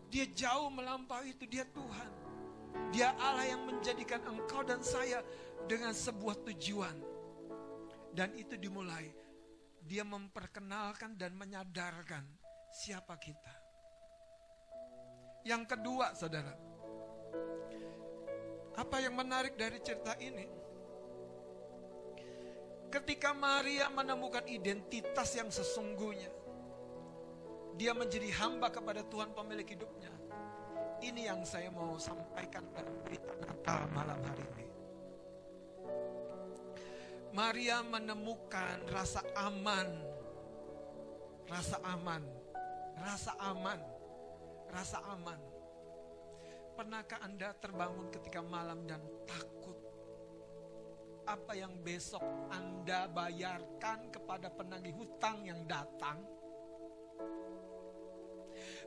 Dia 0.08 0.26
jauh 0.32 0.72
melampaui 0.72 1.36
itu, 1.36 1.44
dia 1.44 1.68
Tuhan. 1.70 2.10
Dia 2.90 3.14
Allah 3.20 3.46
yang 3.46 3.62
menjadikan 3.68 4.24
engkau 4.26 4.64
dan 4.64 4.80
saya 4.80 5.20
dengan 5.68 5.92
sebuah 5.92 6.40
tujuan. 6.48 6.96
Dan 8.10 8.34
itu 8.34 8.58
dimulai. 8.58 9.12
Dia 9.84 10.04
memperkenalkan 10.06 11.16
dan 11.16 11.34
menyadarkan 11.34 12.24
siapa 12.70 13.18
kita. 13.18 13.54
Yang 15.44 15.76
kedua, 15.76 16.12
saudara. 16.12 16.52
Apa 18.76 18.96
yang 19.02 19.16
menarik 19.16 19.56
dari 19.56 19.80
cerita 19.82 20.14
ini? 20.20 20.46
Ketika 22.90 23.30
Maria 23.30 23.86
menemukan 23.90 24.46
identitas 24.50 25.30
yang 25.38 25.46
sesungguhnya, 25.46 26.30
dia 27.78 27.94
menjadi 27.94 28.28
hamba 28.42 28.68
kepada 28.68 29.06
Tuhan 29.06 29.32
pemilik 29.32 29.64
hidupnya. 29.64 30.10
Ini 31.00 31.32
yang 31.32 31.40
saya 31.48 31.72
mau 31.72 31.96
sampaikan 31.96 32.66
dalam 32.76 32.92
berita 33.00 33.32
Natal 33.40 33.88
malam 33.94 34.20
hari 34.20 34.44
ini. 34.52 34.69
Maria 37.30 37.82
menemukan 37.86 38.90
rasa 38.90 39.22
aman, 39.38 39.88
rasa 41.46 41.78
aman, 41.86 42.22
rasa 42.98 43.32
aman, 43.38 43.80
rasa 44.70 44.98
aman. 45.14 45.40
Pernahkah 46.74 47.20
Anda 47.22 47.54
terbangun 47.60 48.08
ketika 48.10 48.40
malam 48.42 48.88
dan 48.88 49.04
takut? 49.28 49.50
apa 51.30 51.54
yang 51.54 51.70
besok 51.86 52.22
Anda 52.50 53.06
bayarkan 53.06 54.10
kepada 54.10 54.50
penagih 54.50 54.98
hutang 54.98 55.46
yang 55.46 55.62
datang? 55.70 56.18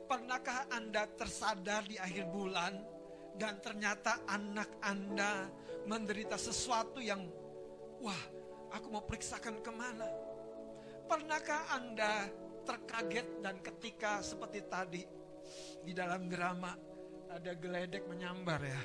Pernahkah 0.04 0.68
Anda 0.68 1.08
tersadar 1.16 1.88
di 1.88 1.96
akhir 1.96 2.28
bulan 2.28 2.76
dan 3.40 3.56
ternyata 3.64 4.28
anak 4.28 4.76
Anda 4.84 5.48
menderita 5.88 6.36
sesuatu 6.36 7.00
yang, 7.00 7.24
wah, 8.04 8.24
aku 8.74 8.86
mau 8.90 9.06
periksakan 9.06 9.62
ke 9.62 9.70
mana? 9.70 10.10
Pernahkah 11.06 11.78
Anda 11.78 12.26
terkaget 12.66 13.40
dan 13.40 13.62
ketika 13.62 14.18
seperti 14.20 14.60
tadi 14.66 15.02
di 15.86 15.92
dalam 15.94 16.26
drama 16.26 16.74
ada 17.30 17.54
geledek 17.54 18.04
menyambar 18.10 18.58
ya? 18.60 18.82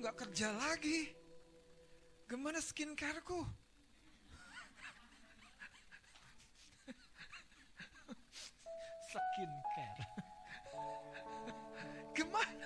nggak 0.00 0.16
kerja 0.16 0.48
lagi. 0.56 1.12
Gimana 2.24 2.56
skincareku? 2.56 3.44
Skincare. 9.12 10.08
Gimana? 12.16 12.64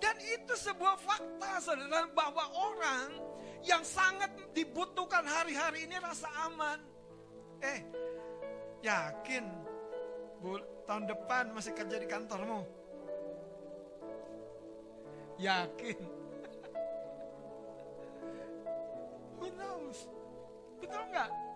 Dan 0.00 0.16
itu 0.20 0.54
sebuah 0.56 0.96
fakta 0.96 1.60
saudara 1.60 2.08
bahwa 2.12 2.44
orang 2.56 3.08
yang 3.64 3.84
sangat 3.84 4.32
dibutuhkan 4.56 5.22
hari-hari 5.28 5.84
ini 5.84 5.96
rasa 6.00 6.26
aman. 6.48 6.80
Eh, 7.60 7.80
yakin 8.80 9.44
Bu, 10.40 10.56
tahun 10.88 11.04
depan 11.04 11.52
masih 11.52 11.76
kerja 11.76 12.00
di 12.00 12.08
kantormu? 12.08 12.64
Yakin? 15.36 16.00
Who 19.36 19.46
knows? 19.60 20.08
Betul 20.80 21.04
nggak? 21.12 21.49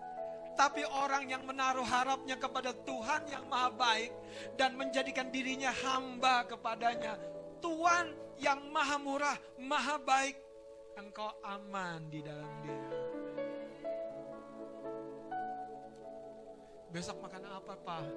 Tapi 0.55 0.87
orang 0.87 1.27
yang 1.27 1.43
menaruh 1.43 1.83
harapnya 1.83 2.39
kepada 2.39 2.71
Tuhan 2.71 3.27
yang 3.27 3.43
maha 3.51 3.69
baik 3.75 4.11
dan 4.55 4.79
menjadikan 4.79 5.27
dirinya 5.27 5.69
hamba 5.71 6.47
kepadanya. 6.47 7.19
Tuhan 7.59 8.15
yang 8.39 8.63
maha 8.71 8.95
murah, 8.95 9.37
maha 9.59 9.99
baik. 9.99 10.39
Engkau 10.95 11.27
aman 11.43 12.07
di 12.07 12.23
dalam 12.23 12.47
dia. 12.63 12.79
Besok 16.95 17.19
makan 17.19 17.43
apa, 17.51 17.73
Pak? 17.75 18.07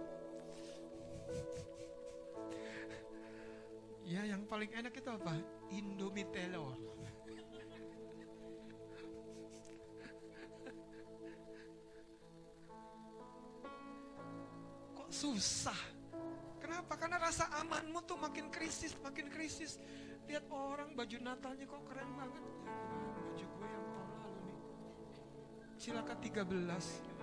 Ya 4.06 4.22
yang 4.22 4.46
paling 4.46 4.70
enak 4.70 4.94
itu 4.94 5.10
apa? 5.10 5.34
Indomie 5.74 6.30
telur. 6.30 6.78
Susah? 15.18 15.80
Kenapa? 16.62 16.94
Karena 16.94 17.18
rasa 17.18 17.50
amanmu 17.58 18.06
tuh 18.06 18.14
makin 18.22 18.46
krisis, 18.54 18.94
makin 19.02 19.26
krisis. 19.26 19.82
Lihat 20.30 20.46
orang 20.46 20.94
baju 20.94 21.16
Natalnya 21.18 21.66
kok 21.66 21.82
keren 21.90 22.10
banget. 22.14 22.44
Ya, 22.46 22.76
baju 23.18 23.46
gue 23.50 23.66
yang 23.66 23.86
tahun 23.90 24.10
lalu 24.14 24.38
nih. 24.46 24.58
Silakan 25.74 26.18
13. 26.22 27.18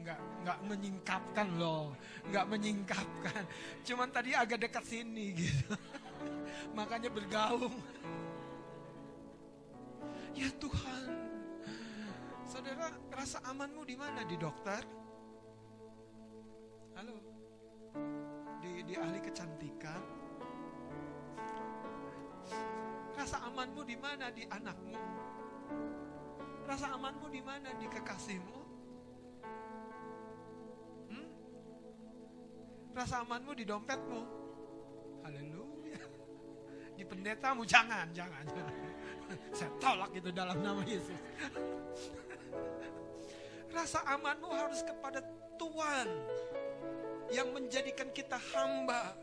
nggak 0.00 0.16
nggak 0.42 0.58
menyingkapkan 0.64 1.48
loh, 1.60 1.92
nggak 2.32 2.46
menyingkapkan. 2.48 3.42
Cuman 3.86 4.08
tadi 4.08 4.32
agak 4.32 4.64
dekat 4.64 4.84
sini 4.88 5.36
gitu. 5.36 5.76
Makanya 6.72 7.12
bergaung. 7.12 7.76
Ya 10.34 10.48
Tuhan, 10.56 11.09
saudara 12.80 12.96
rasa 13.12 13.38
amanmu 13.44 13.84
di 13.84 13.92
mana 13.92 14.24
di 14.24 14.36
dokter? 14.40 14.80
Halo, 16.96 17.16
di 18.64 18.72
di 18.88 18.94
ahli 18.96 19.20
kecantikan, 19.20 20.00
Rasa 23.20 23.36
amanmu 23.52 23.84
di 23.84 24.00
mana? 24.00 24.32
Di 24.32 24.48
anakmu. 24.48 24.96
Rasa 26.64 26.96
amanmu 26.96 27.28
di 27.28 27.44
mana? 27.44 27.68
Di 27.76 27.84
kekasihmu. 27.84 28.60
Hmm? 31.12 31.28
Rasa 32.96 33.20
amanmu 33.20 33.52
di 33.60 33.68
dompetmu. 33.68 34.20
Haleluya. 35.20 36.00
Di 36.96 37.04
pendetamu 37.04 37.68
jangan, 37.68 38.08
jangan, 38.16 38.40
jangan. 38.48 38.76
Saya 39.52 39.68
tolak 39.76 40.16
itu 40.16 40.32
dalam 40.32 40.56
nama 40.64 40.80
Yesus. 40.88 41.20
Rasa 43.70 44.02
amanmu 44.18 44.50
harus 44.50 44.82
kepada 44.82 45.22
Tuhan 45.54 46.08
yang 47.30 47.54
menjadikan 47.54 48.10
kita 48.10 48.36
hamba 48.54 49.14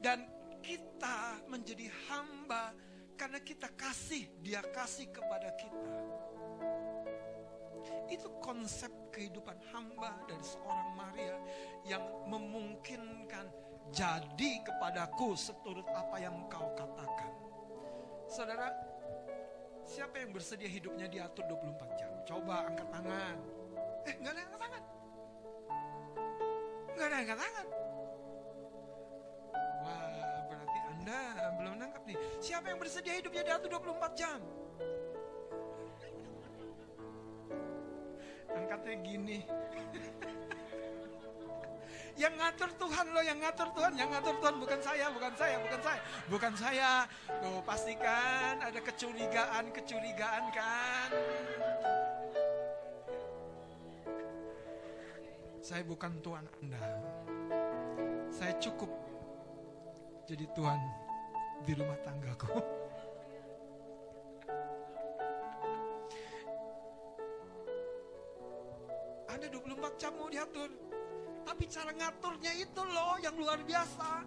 dan 0.00 0.24
kita 0.64 1.44
menjadi 1.48 1.92
hamba 2.08 2.72
karena 3.20 3.36
kita 3.44 3.68
kasih, 3.76 4.24
dia 4.40 4.64
kasih 4.72 5.12
kepada 5.12 5.52
kita. 5.60 5.92
Itu 8.08 8.32
konsep 8.40 8.88
kehidupan 9.12 9.60
hamba 9.72 10.16
dari 10.24 10.40
seorang 10.40 10.90
Maria 10.96 11.36
yang 11.84 12.00
memungkinkan 12.32 13.44
jadi 13.92 14.50
kepadaku 14.64 15.36
seturut 15.36 15.86
apa 15.92 16.16
yang 16.16 16.48
kau 16.48 16.72
katakan. 16.72 17.32
Saudara, 18.30 18.70
siapa 19.82 20.22
yang 20.22 20.30
bersedia 20.30 20.70
hidupnya 20.70 21.10
diatur 21.10 21.44
24 21.50 21.98
jam? 21.98 22.09
Coba 22.30 22.62
angkat 22.62 22.86
tangan. 22.94 23.36
Eh, 24.06 24.14
nggak 24.22 24.32
ada 24.38 24.42
angkat 24.46 24.60
tangan. 24.62 24.82
Nggak 26.94 27.06
ada 27.10 27.16
angkat 27.18 27.38
tangan. 27.42 27.66
Wah, 29.82 30.38
berarti 30.46 30.78
Anda 30.94 31.20
belum 31.58 31.74
nangkap 31.74 32.02
nih. 32.06 32.16
Siapa 32.38 32.70
yang 32.70 32.78
bersedia 32.78 33.18
hidupnya 33.18 33.42
diatur 33.42 33.82
24 33.82 34.14
jam? 34.14 34.38
Angkatnya 38.54 38.94
gini. 39.02 39.38
yang 42.22 42.34
ngatur 42.38 42.70
Tuhan 42.78 43.06
loh, 43.10 43.24
yang 43.26 43.38
ngatur 43.42 43.68
Tuhan, 43.74 43.92
yang 43.98 44.06
ngatur 44.14 44.38
Tuhan 44.38 44.54
bukan 44.62 44.78
saya, 44.78 45.06
bukan 45.10 45.32
saya, 45.34 45.56
bukan 45.58 45.80
saya, 45.82 46.00
bukan 46.30 46.52
saya. 46.54 46.90
Tuh 47.42 47.58
pastikan 47.66 48.54
ada 48.62 48.78
kecurigaan, 48.78 49.74
kecurigaan 49.74 50.44
kan. 50.54 51.10
Saya 55.70 55.86
bukan 55.86 56.18
Tuhan 56.18 56.42
Anda. 56.50 56.82
Saya 58.26 58.58
cukup 58.58 58.90
jadi 60.26 60.42
Tuhan 60.50 60.82
di 61.62 61.78
rumah 61.78 61.94
tanggaku. 62.02 62.58
Anda 69.30 69.46
24 69.46 69.94
jam 69.94 70.10
mau 70.18 70.26
diatur. 70.26 70.74
Tapi 71.46 71.64
cara 71.70 71.94
ngaturnya 71.94 72.50
itu 72.58 72.82
loh 72.90 73.14
yang 73.22 73.38
luar 73.38 73.62
biasa. 73.62 74.26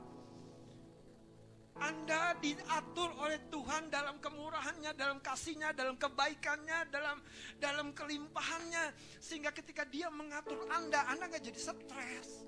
Anda 1.84 2.32
diatur 2.40 3.12
oleh 3.20 3.40
Tuhan 3.52 3.92
dalam 3.92 4.16
kemurahannya, 4.24 4.96
dalam 4.96 5.20
kasihnya, 5.20 5.76
dalam 5.76 6.00
kebaikannya, 6.00 6.88
dalam 6.88 7.20
dalam 7.60 7.92
kelimpahannya. 7.92 8.96
Sehingga 9.20 9.52
ketika 9.52 9.84
dia 9.84 10.08
mengatur 10.08 10.64
Anda, 10.72 11.04
Anda 11.12 11.28
nggak 11.28 11.44
jadi 11.44 11.60
stres. 11.60 12.48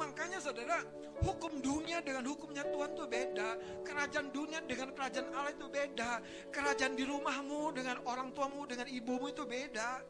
Makanya 0.00 0.40
saudara, 0.40 0.80
hukum 1.20 1.60
dunia 1.60 2.00
dengan 2.00 2.24
hukumnya 2.24 2.64
Tuhan 2.64 2.96
itu 2.96 3.04
beda. 3.04 3.48
Kerajaan 3.84 4.28
dunia 4.32 4.64
dengan 4.64 4.96
kerajaan 4.96 5.28
Allah 5.36 5.52
itu 5.52 5.68
beda. 5.68 6.10
Kerajaan 6.48 6.96
di 6.96 7.04
rumahmu 7.04 7.76
dengan 7.76 8.00
orang 8.08 8.32
tuamu, 8.32 8.64
dengan 8.64 8.88
ibumu 8.88 9.28
itu 9.28 9.44
beda. 9.44 10.00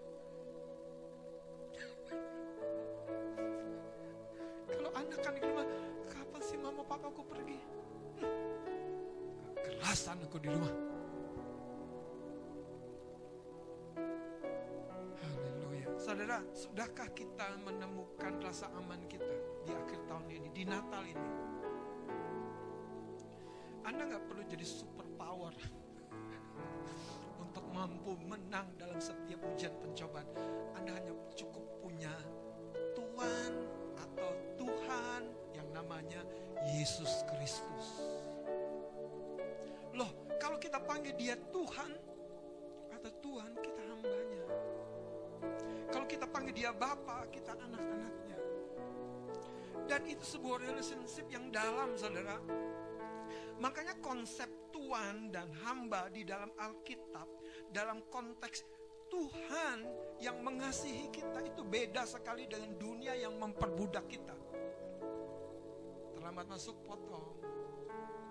Kalau 4.70 4.90
anak 4.94 5.18
kan 5.18 5.34
papaku 7.00 7.24
pergi? 7.24 7.56
Hmm. 8.20 8.52
Kerasan 9.56 10.20
aku 10.20 10.36
di 10.36 10.52
rumah. 10.52 10.74
Haleluya. 15.16 15.88
Saudara, 15.96 16.44
sudahkah 16.52 17.08
kita 17.16 17.56
menemukan 17.64 18.36
rasa 18.44 18.68
aman 18.76 19.00
kita 19.08 19.32
di 19.64 19.72
akhir 19.72 20.04
tahun 20.04 20.28
ini, 20.28 20.48
di 20.52 20.64
Natal 20.68 21.00
ini? 21.08 21.30
Anda 23.88 24.04
nggak 24.04 24.24
perlu 24.28 24.44
jadi 24.44 24.66
super 24.68 25.08
power 25.16 25.56
untuk 27.48 27.64
mampu 27.72 28.12
menang 28.28 28.76
dalam 28.76 29.00
setiap 29.00 29.40
ujian 29.48 29.72
pencobaan. 29.80 30.28
Anda 30.76 31.00
hanya 31.00 31.16
cukup 31.32 31.64
punya 31.80 32.12
Tuhan 32.92 33.52
atau 33.96 34.30
Tuhan 34.60 35.39
namanya 35.72 36.22
Yesus 36.76 37.24
Kristus. 37.30 37.86
Loh, 39.96 40.10
kalau 40.38 40.60
kita 40.60 40.78
panggil 40.82 41.14
dia 41.16 41.34
Tuhan 41.50 41.90
atau 42.94 43.10
Tuhan, 43.24 43.52
kita 43.58 43.82
hambanya. 43.90 44.44
Kalau 45.90 46.06
kita 46.06 46.26
panggil 46.28 46.54
dia 46.54 46.70
Bapa, 46.70 47.26
kita 47.32 47.56
anak-anaknya. 47.56 48.38
Dan 49.88 50.00
itu 50.06 50.22
sebuah 50.22 50.62
relationship 50.62 51.26
yang 51.32 51.50
dalam, 51.50 51.98
saudara. 51.98 52.38
Makanya 53.60 53.98
konsep 53.98 54.48
Tuhan 54.70 55.34
dan 55.34 55.50
hamba 55.66 56.08
di 56.08 56.24
dalam 56.24 56.48
Alkitab, 56.56 57.28
dalam 57.68 58.00
konteks 58.08 58.64
Tuhan 59.10 59.84
yang 60.22 60.38
mengasihi 60.40 61.10
kita 61.10 61.42
itu 61.42 61.66
beda 61.66 62.06
sekali 62.06 62.46
dengan 62.46 62.78
dunia 62.78 63.12
yang 63.18 63.34
memperbudak 63.36 64.06
kita. 64.06 64.49
Terlambat 66.20 66.52
masuk 66.52 66.76
potong, 66.84 67.32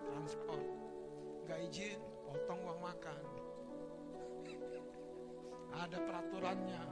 transport, 0.05 0.61
gak 1.49 1.57
izin 1.73 1.97
potong 2.21 2.61
uang 2.61 2.85
makan. 2.85 3.17
Ada 5.73 5.97
peraturannya. 5.97 6.83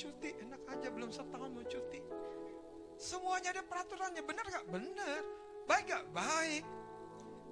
Cuti 0.00 0.32
enak 0.32 0.64
aja 0.64 0.88
belum 0.88 1.12
setahun 1.12 1.52
mau 1.52 1.60
cuti. 1.60 2.00
Semuanya 2.96 3.52
ada 3.52 3.62
peraturannya, 3.68 4.24
benar 4.24 4.44
gak? 4.48 4.64
Benar. 4.72 5.22
Baik 5.68 5.84
gak? 5.92 6.04
Baik. 6.16 6.64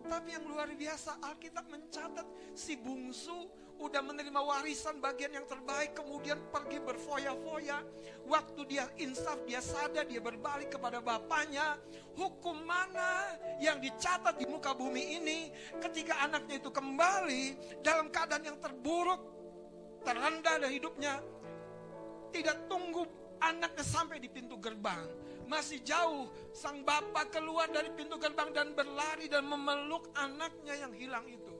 Tapi 0.00 0.28
yang 0.32 0.48
luar 0.48 0.72
biasa 0.72 1.20
Alkitab 1.20 1.68
mencatat 1.68 2.24
si 2.56 2.72
bungsu 2.80 3.52
udah 3.76 4.00
menerima 4.00 4.40
warisan 4.40 4.98
bagian 4.98 5.36
yang 5.36 5.46
terbaik 5.48 5.92
kemudian 5.92 6.40
pergi 6.48 6.80
berfoya-foya. 6.80 7.84
Waktu 8.26 8.60
dia 8.66 8.84
insaf, 8.98 9.38
dia 9.44 9.60
sadar, 9.60 10.08
dia 10.08 10.18
berbalik 10.18 10.74
kepada 10.74 10.98
bapaknya. 11.04 11.76
Hukum 12.16 12.64
mana 12.64 13.36
yang 13.60 13.78
dicatat 13.78 14.40
di 14.40 14.48
muka 14.48 14.72
bumi 14.72 15.20
ini 15.20 15.52
ketika 15.84 16.24
anaknya 16.24 16.58
itu 16.58 16.70
kembali 16.72 17.44
dalam 17.84 18.08
keadaan 18.08 18.44
yang 18.44 18.58
terburuk, 18.58 19.20
terendah 20.02 20.56
dari 20.60 20.80
hidupnya. 20.80 21.20
Tidak 22.32 22.68
tunggu 22.68 23.04
anaknya 23.40 23.84
sampai 23.84 24.20
di 24.20 24.28
pintu 24.32 24.56
gerbang 24.60 25.26
masih 25.46 25.78
jauh 25.86 26.26
sang 26.50 26.82
bapak 26.82 27.30
keluar 27.30 27.70
dari 27.70 27.86
pintu 27.94 28.18
gerbang 28.18 28.50
dan 28.50 28.74
berlari 28.74 29.30
dan 29.30 29.46
memeluk 29.46 30.10
anaknya 30.18 30.74
yang 30.74 30.92
hilang 30.92 31.22
itu. 31.30 31.55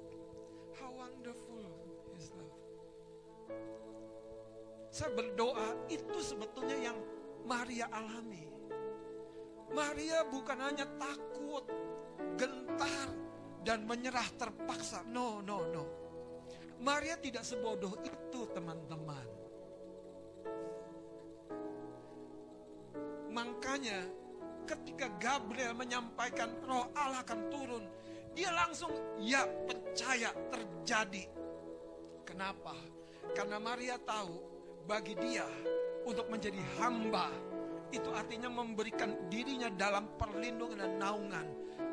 Saya 4.96 5.12
berdoa 5.12 5.92
itu 5.92 6.24
sebetulnya 6.24 6.88
yang 6.88 6.96
Maria 7.44 7.84
alami. 7.92 8.48
Maria 9.76 10.24
bukan 10.24 10.56
hanya 10.56 10.88
takut, 10.96 11.68
gentar, 12.40 13.12
dan 13.60 13.84
menyerah 13.84 14.24
terpaksa. 14.40 15.04
No, 15.04 15.44
no, 15.44 15.68
no. 15.68 15.84
Maria 16.80 17.20
tidak 17.20 17.44
sebodoh 17.44 17.92
itu 18.08 18.40
teman-teman. 18.56 19.28
Makanya 23.36 24.00
ketika 24.64 25.12
Gabriel 25.20 25.76
menyampaikan 25.76 26.56
roh 26.64 26.88
Allah 26.96 27.20
akan 27.20 27.40
turun. 27.52 27.84
Dia 28.32 28.48
langsung 28.48 28.96
ya 29.20 29.44
percaya 29.44 30.32
terjadi. 30.48 31.28
Kenapa? 32.24 32.72
Karena 33.36 33.60
Maria 33.60 34.00
tahu 34.00 34.55
bagi 34.86 35.18
dia 35.18 35.44
untuk 36.06 36.30
menjadi 36.30 36.62
hamba 36.78 37.28
itu 37.90 38.06
artinya 38.14 38.46
memberikan 38.46 39.26
dirinya 39.26 39.66
dalam 39.74 40.14
perlindungan 40.14 40.78
dan 40.78 40.92
naungan 40.98 41.46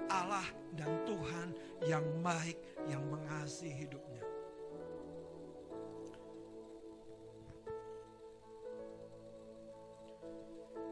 Allah 0.09 0.45
dan 0.77 1.01
Tuhan 1.05 1.57
yang 1.89 2.05
baik 2.21 2.57
yang 2.85 3.01
mengasihi 3.09 3.85
hidupnya. 3.85 4.21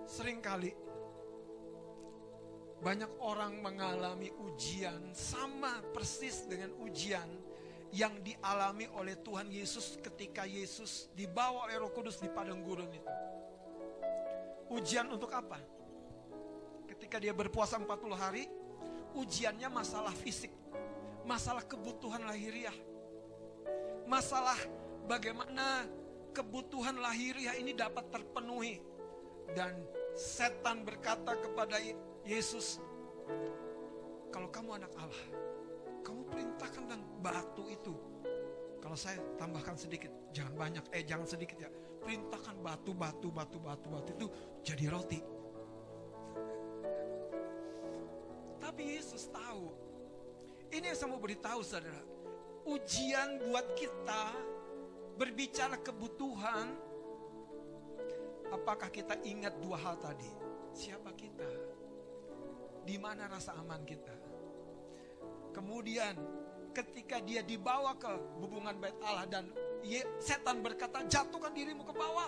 Seringkali 0.10 0.92
Banyak 2.82 3.22
orang 3.22 3.62
mengalami 3.62 4.34
ujian 4.42 5.14
sama 5.14 5.86
persis 5.94 6.50
dengan 6.50 6.74
ujian 6.82 7.30
yang 7.92 8.24
dialami 8.24 8.88
oleh 8.96 9.20
Tuhan 9.20 9.52
Yesus 9.52 10.00
ketika 10.00 10.48
Yesus 10.48 11.12
dibawa 11.12 11.68
oleh 11.68 11.76
Roh 11.76 11.92
Kudus 11.92 12.24
di 12.24 12.32
padang 12.32 12.64
gurun 12.64 12.88
itu. 12.88 13.12
Ujian 14.72 15.12
untuk 15.12 15.28
apa? 15.36 15.60
Ketika 16.88 17.20
dia 17.20 17.36
berpuasa 17.36 17.76
40 17.76 18.16
hari, 18.16 18.48
ujiannya 19.20 19.68
masalah 19.68 20.16
fisik, 20.16 20.52
masalah 21.28 21.68
kebutuhan 21.68 22.24
lahiriah. 22.24 22.76
Masalah 24.08 24.56
bagaimana 25.12 25.84
kebutuhan 26.32 26.96
lahiriah 26.96 27.60
ini 27.60 27.76
dapat 27.76 28.08
terpenuhi 28.08 28.80
dan 29.52 29.76
setan 30.16 30.88
berkata 30.88 31.36
kepada 31.36 31.76
Yesus, 32.24 32.80
kalau 34.32 34.48
kamu 34.48 34.80
anak 34.80 34.92
Allah, 34.96 35.26
perintahkan 36.32 36.84
dan 36.88 37.00
batu 37.20 37.68
itu. 37.68 37.94
Kalau 38.82 38.98
saya 38.98 39.20
tambahkan 39.38 39.78
sedikit, 39.78 40.10
jangan 40.34 40.56
banyak, 40.58 40.84
eh 40.96 41.04
jangan 41.06 41.28
sedikit 41.28 41.60
ya. 41.60 41.70
Perintahkan 42.02 42.58
batu, 42.64 42.98
batu, 42.98 43.30
batu, 43.30 43.60
batu, 43.62 43.88
batu 43.92 44.10
itu 44.18 44.28
jadi 44.66 44.90
roti. 44.90 45.22
Tapi 48.58 48.82
Yesus 48.98 49.30
tahu, 49.30 49.70
ini 50.74 50.90
yang 50.90 50.98
saya 50.98 51.12
mau 51.12 51.22
beritahu 51.22 51.62
saudara. 51.62 52.02
Ujian 52.66 53.38
buat 53.46 53.78
kita 53.78 54.34
berbicara 55.20 55.78
kebutuhan, 55.78 56.74
apakah 58.50 58.90
kita 58.90 59.20
ingat 59.22 59.54
dua 59.62 59.78
hal 59.78 60.02
tadi? 60.02 60.30
Siapa 60.74 61.14
kita? 61.14 61.72
di 62.82 62.98
mana 62.98 63.30
rasa 63.30 63.54
aman 63.62 63.86
kita. 63.86 64.14
Kemudian 65.72 66.20
ketika 66.76 67.24
dia 67.24 67.40
dibawa 67.48 67.96
ke 67.96 68.12
hubungan 68.44 68.76
bait 68.76 68.92
Allah 69.08 69.24
dan 69.24 69.48
setan 70.20 70.60
berkata 70.60 71.00
jatuhkan 71.08 71.56
dirimu 71.56 71.88
ke 71.88 71.96
bawah. 71.96 72.28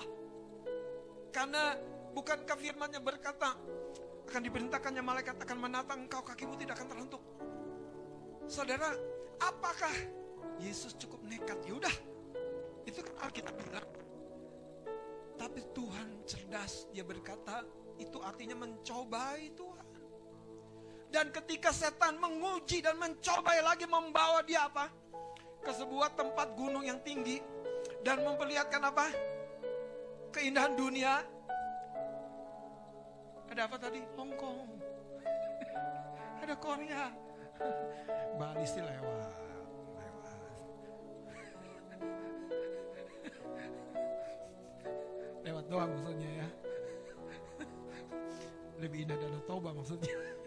Karena 1.28 1.76
bukankah 2.16 2.56
firmannya 2.56 3.04
berkata 3.04 3.52
akan 4.32 4.42
diperintahkannya 4.48 5.04
malaikat 5.04 5.36
akan 5.44 5.60
menatang 5.60 6.08
engkau 6.08 6.24
kakimu 6.24 6.56
tidak 6.56 6.80
akan 6.80 6.88
terhentuk. 6.96 7.20
Saudara, 8.48 8.96
apakah 9.44 9.92
Yesus 10.64 10.96
cukup 10.96 11.20
nekat? 11.28 11.60
Ya 11.68 11.76
udah, 11.76 11.96
itu 12.88 13.04
kan 13.04 13.28
Alkitab 13.28 13.60
bilang. 13.60 13.88
Tapi 15.36 15.68
Tuhan 15.76 16.24
cerdas, 16.24 16.88
dia 16.96 17.04
berkata 17.04 17.68
itu 18.00 18.24
artinya 18.24 18.56
mencobai 18.56 19.52
Tuhan. 19.52 19.73
Dan 21.14 21.30
ketika 21.30 21.70
setan 21.70 22.18
menguji 22.18 22.82
dan 22.82 22.98
mencoba 22.98 23.54
lagi 23.62 23.86
membawa 23.86 24.42
dia 24.42 24.66
apa? 24.66 24.90
Ke 25.62 25.70
sebuah 25.70 26.18
tempat 26.18 26.58
gunung 26.58 26.82
yang 26.82 26.98
tinggi. 27.06 27.38
Dan 28.02 28.26
memperlihatkan 28.26 28.82
apa? 28.82 29.14
Keindahan 30.34 30.74
dunia. 30.74 31.22
Ada 33.46 33.70
apa 33.70 33.78
tadi? 33.78 34.02
Hong 34.18 34.34
Kong. 34.34 34.66
Ada 36.42 36.58
Korea. 36.58 37.14
Bali 38.42 38.66
sih 38.66 38.82
lewat. 38.82 39.30
Lewat. 40.02 40.34
Lewat 45.46 45.66
doang 45.70 45.94
maksudnya 45.94 46.42
ya. 46.42 46.50
Lebih 48.82 49.06
indah 49.06 49.18
dan 49.22 49.38
Toba 49.46 49.70
maksudnya. 49.78 50.42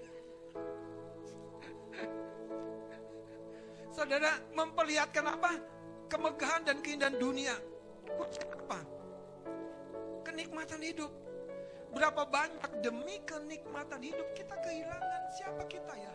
Saudara 3.97 4.29
memperlihatkan 4.53 5.25
apa? 5.25 5.57
Kemegahan 6.13 6.69
dan 6.69 6.85
keindahan 6.85 7.17
dunia. 7.17 7.57
Apa? 8.13 8.85
Kenikmatan 10.21 10.85
hidup. 10.85 11.09
Berapa 11.97 12.29
banyak 12.29 12.85
demi 12.85 13.25
kenikmatan 13.25 14.05
hidup 14.05 14.29
kita 14.37 14.53
kehilangan 14.61 15.23
siapa 15.33 15.65
kita 15.65 15.95
ya? 15.97 16.13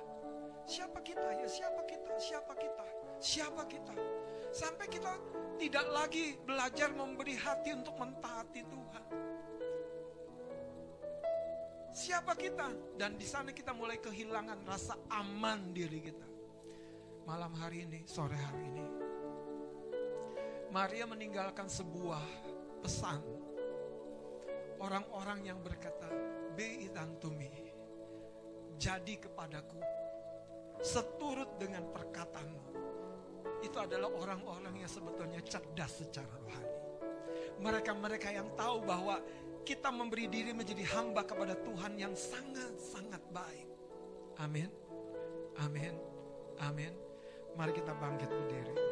Siapa 0.70 1.02
kita 1.02 1.26
ya? 1.42 1.48
Siapa 1.50 1.82
kita? 1.90 2.12
Siapa 2.22 2.54
kita? 2.54 2.86
Siapa 3.18 3.62
kita? 3.66 3.94
Sampai 4.54 4.86
kita 4.86 5.18
tidak 5.58 5.86
lagi 5.90 6.38
belajar 6.38 6.94
memberi 6.94 7.34
hati 7.34 7.74
untuk 7.74 7.98
mentaati 7.98 8.62
Tuhan. 8.62 9.04
Siapa 11.90 12.38
kita? 12.38 12.94
Dan 12.94 13.18
di 13.18 13.26
sana 13.26 13.50
kita 13.50 13.74
mulai 13.74 13.98
kehilangan 13.98 14.70
rasa 14.70 14.94
aman 15.10 15.74
diri 15.74 15.98
kita 15.98 16.31
malam 17.32 17.56
hari 17.56 17.88
ini, 17.88 18.04
sore 18.04 18.36
hari 18.36 18.60
ini. 18.68 18.86
Maria 20.68 21.08
meninggalkan 21.08 21.72
sebuah 21.72 22.20
pesan. 22.84 23.24
Orang-orang 24.84 25.48
yang 25.48 25.64
berkata, 25.64 26.12
Be 26.52 26.92
itantumi, 26.92 27.72
jadi 28.76 29.16
kepadaku, 29.16 29.80
seturut 30.84 31.56
dengan 31.56 31.88
perkataanmu. 31.88 32.64
Itu 33.64 33.80
adalah 33.80 34.12
orang-orang 34.12 34.84
yang 34.84 34.92
sebetulnya 34.92 35.40
cerdas 35.48 36.04
secara 36.04 36.36
rohani. 36.36 36.80
Mereka-mereka 37.64 38.28
yang 38.28 38.52
tahu 38.60 38.84
bahwa 38.84 39.24
kita 39.64 39.88
memberi 39.88 40.28
diri 40.28 40.52
menjadi 40.52 40.84
hamba 41.00 41.24
kepada 41.24 41.56
Tuhan 41.56 41.96
yang 41.96 42.12
sangat-sangat 42.12 43.24
baik. 43.32 43.72
Amin. 44.44 44.68
Amin. 45.64 45.96
Amin. 46.60 47.01
Mari 47.60 47.72
kita 47.76 47.92
bangkit 48.00 48.30
berdiri. 48.32 48.91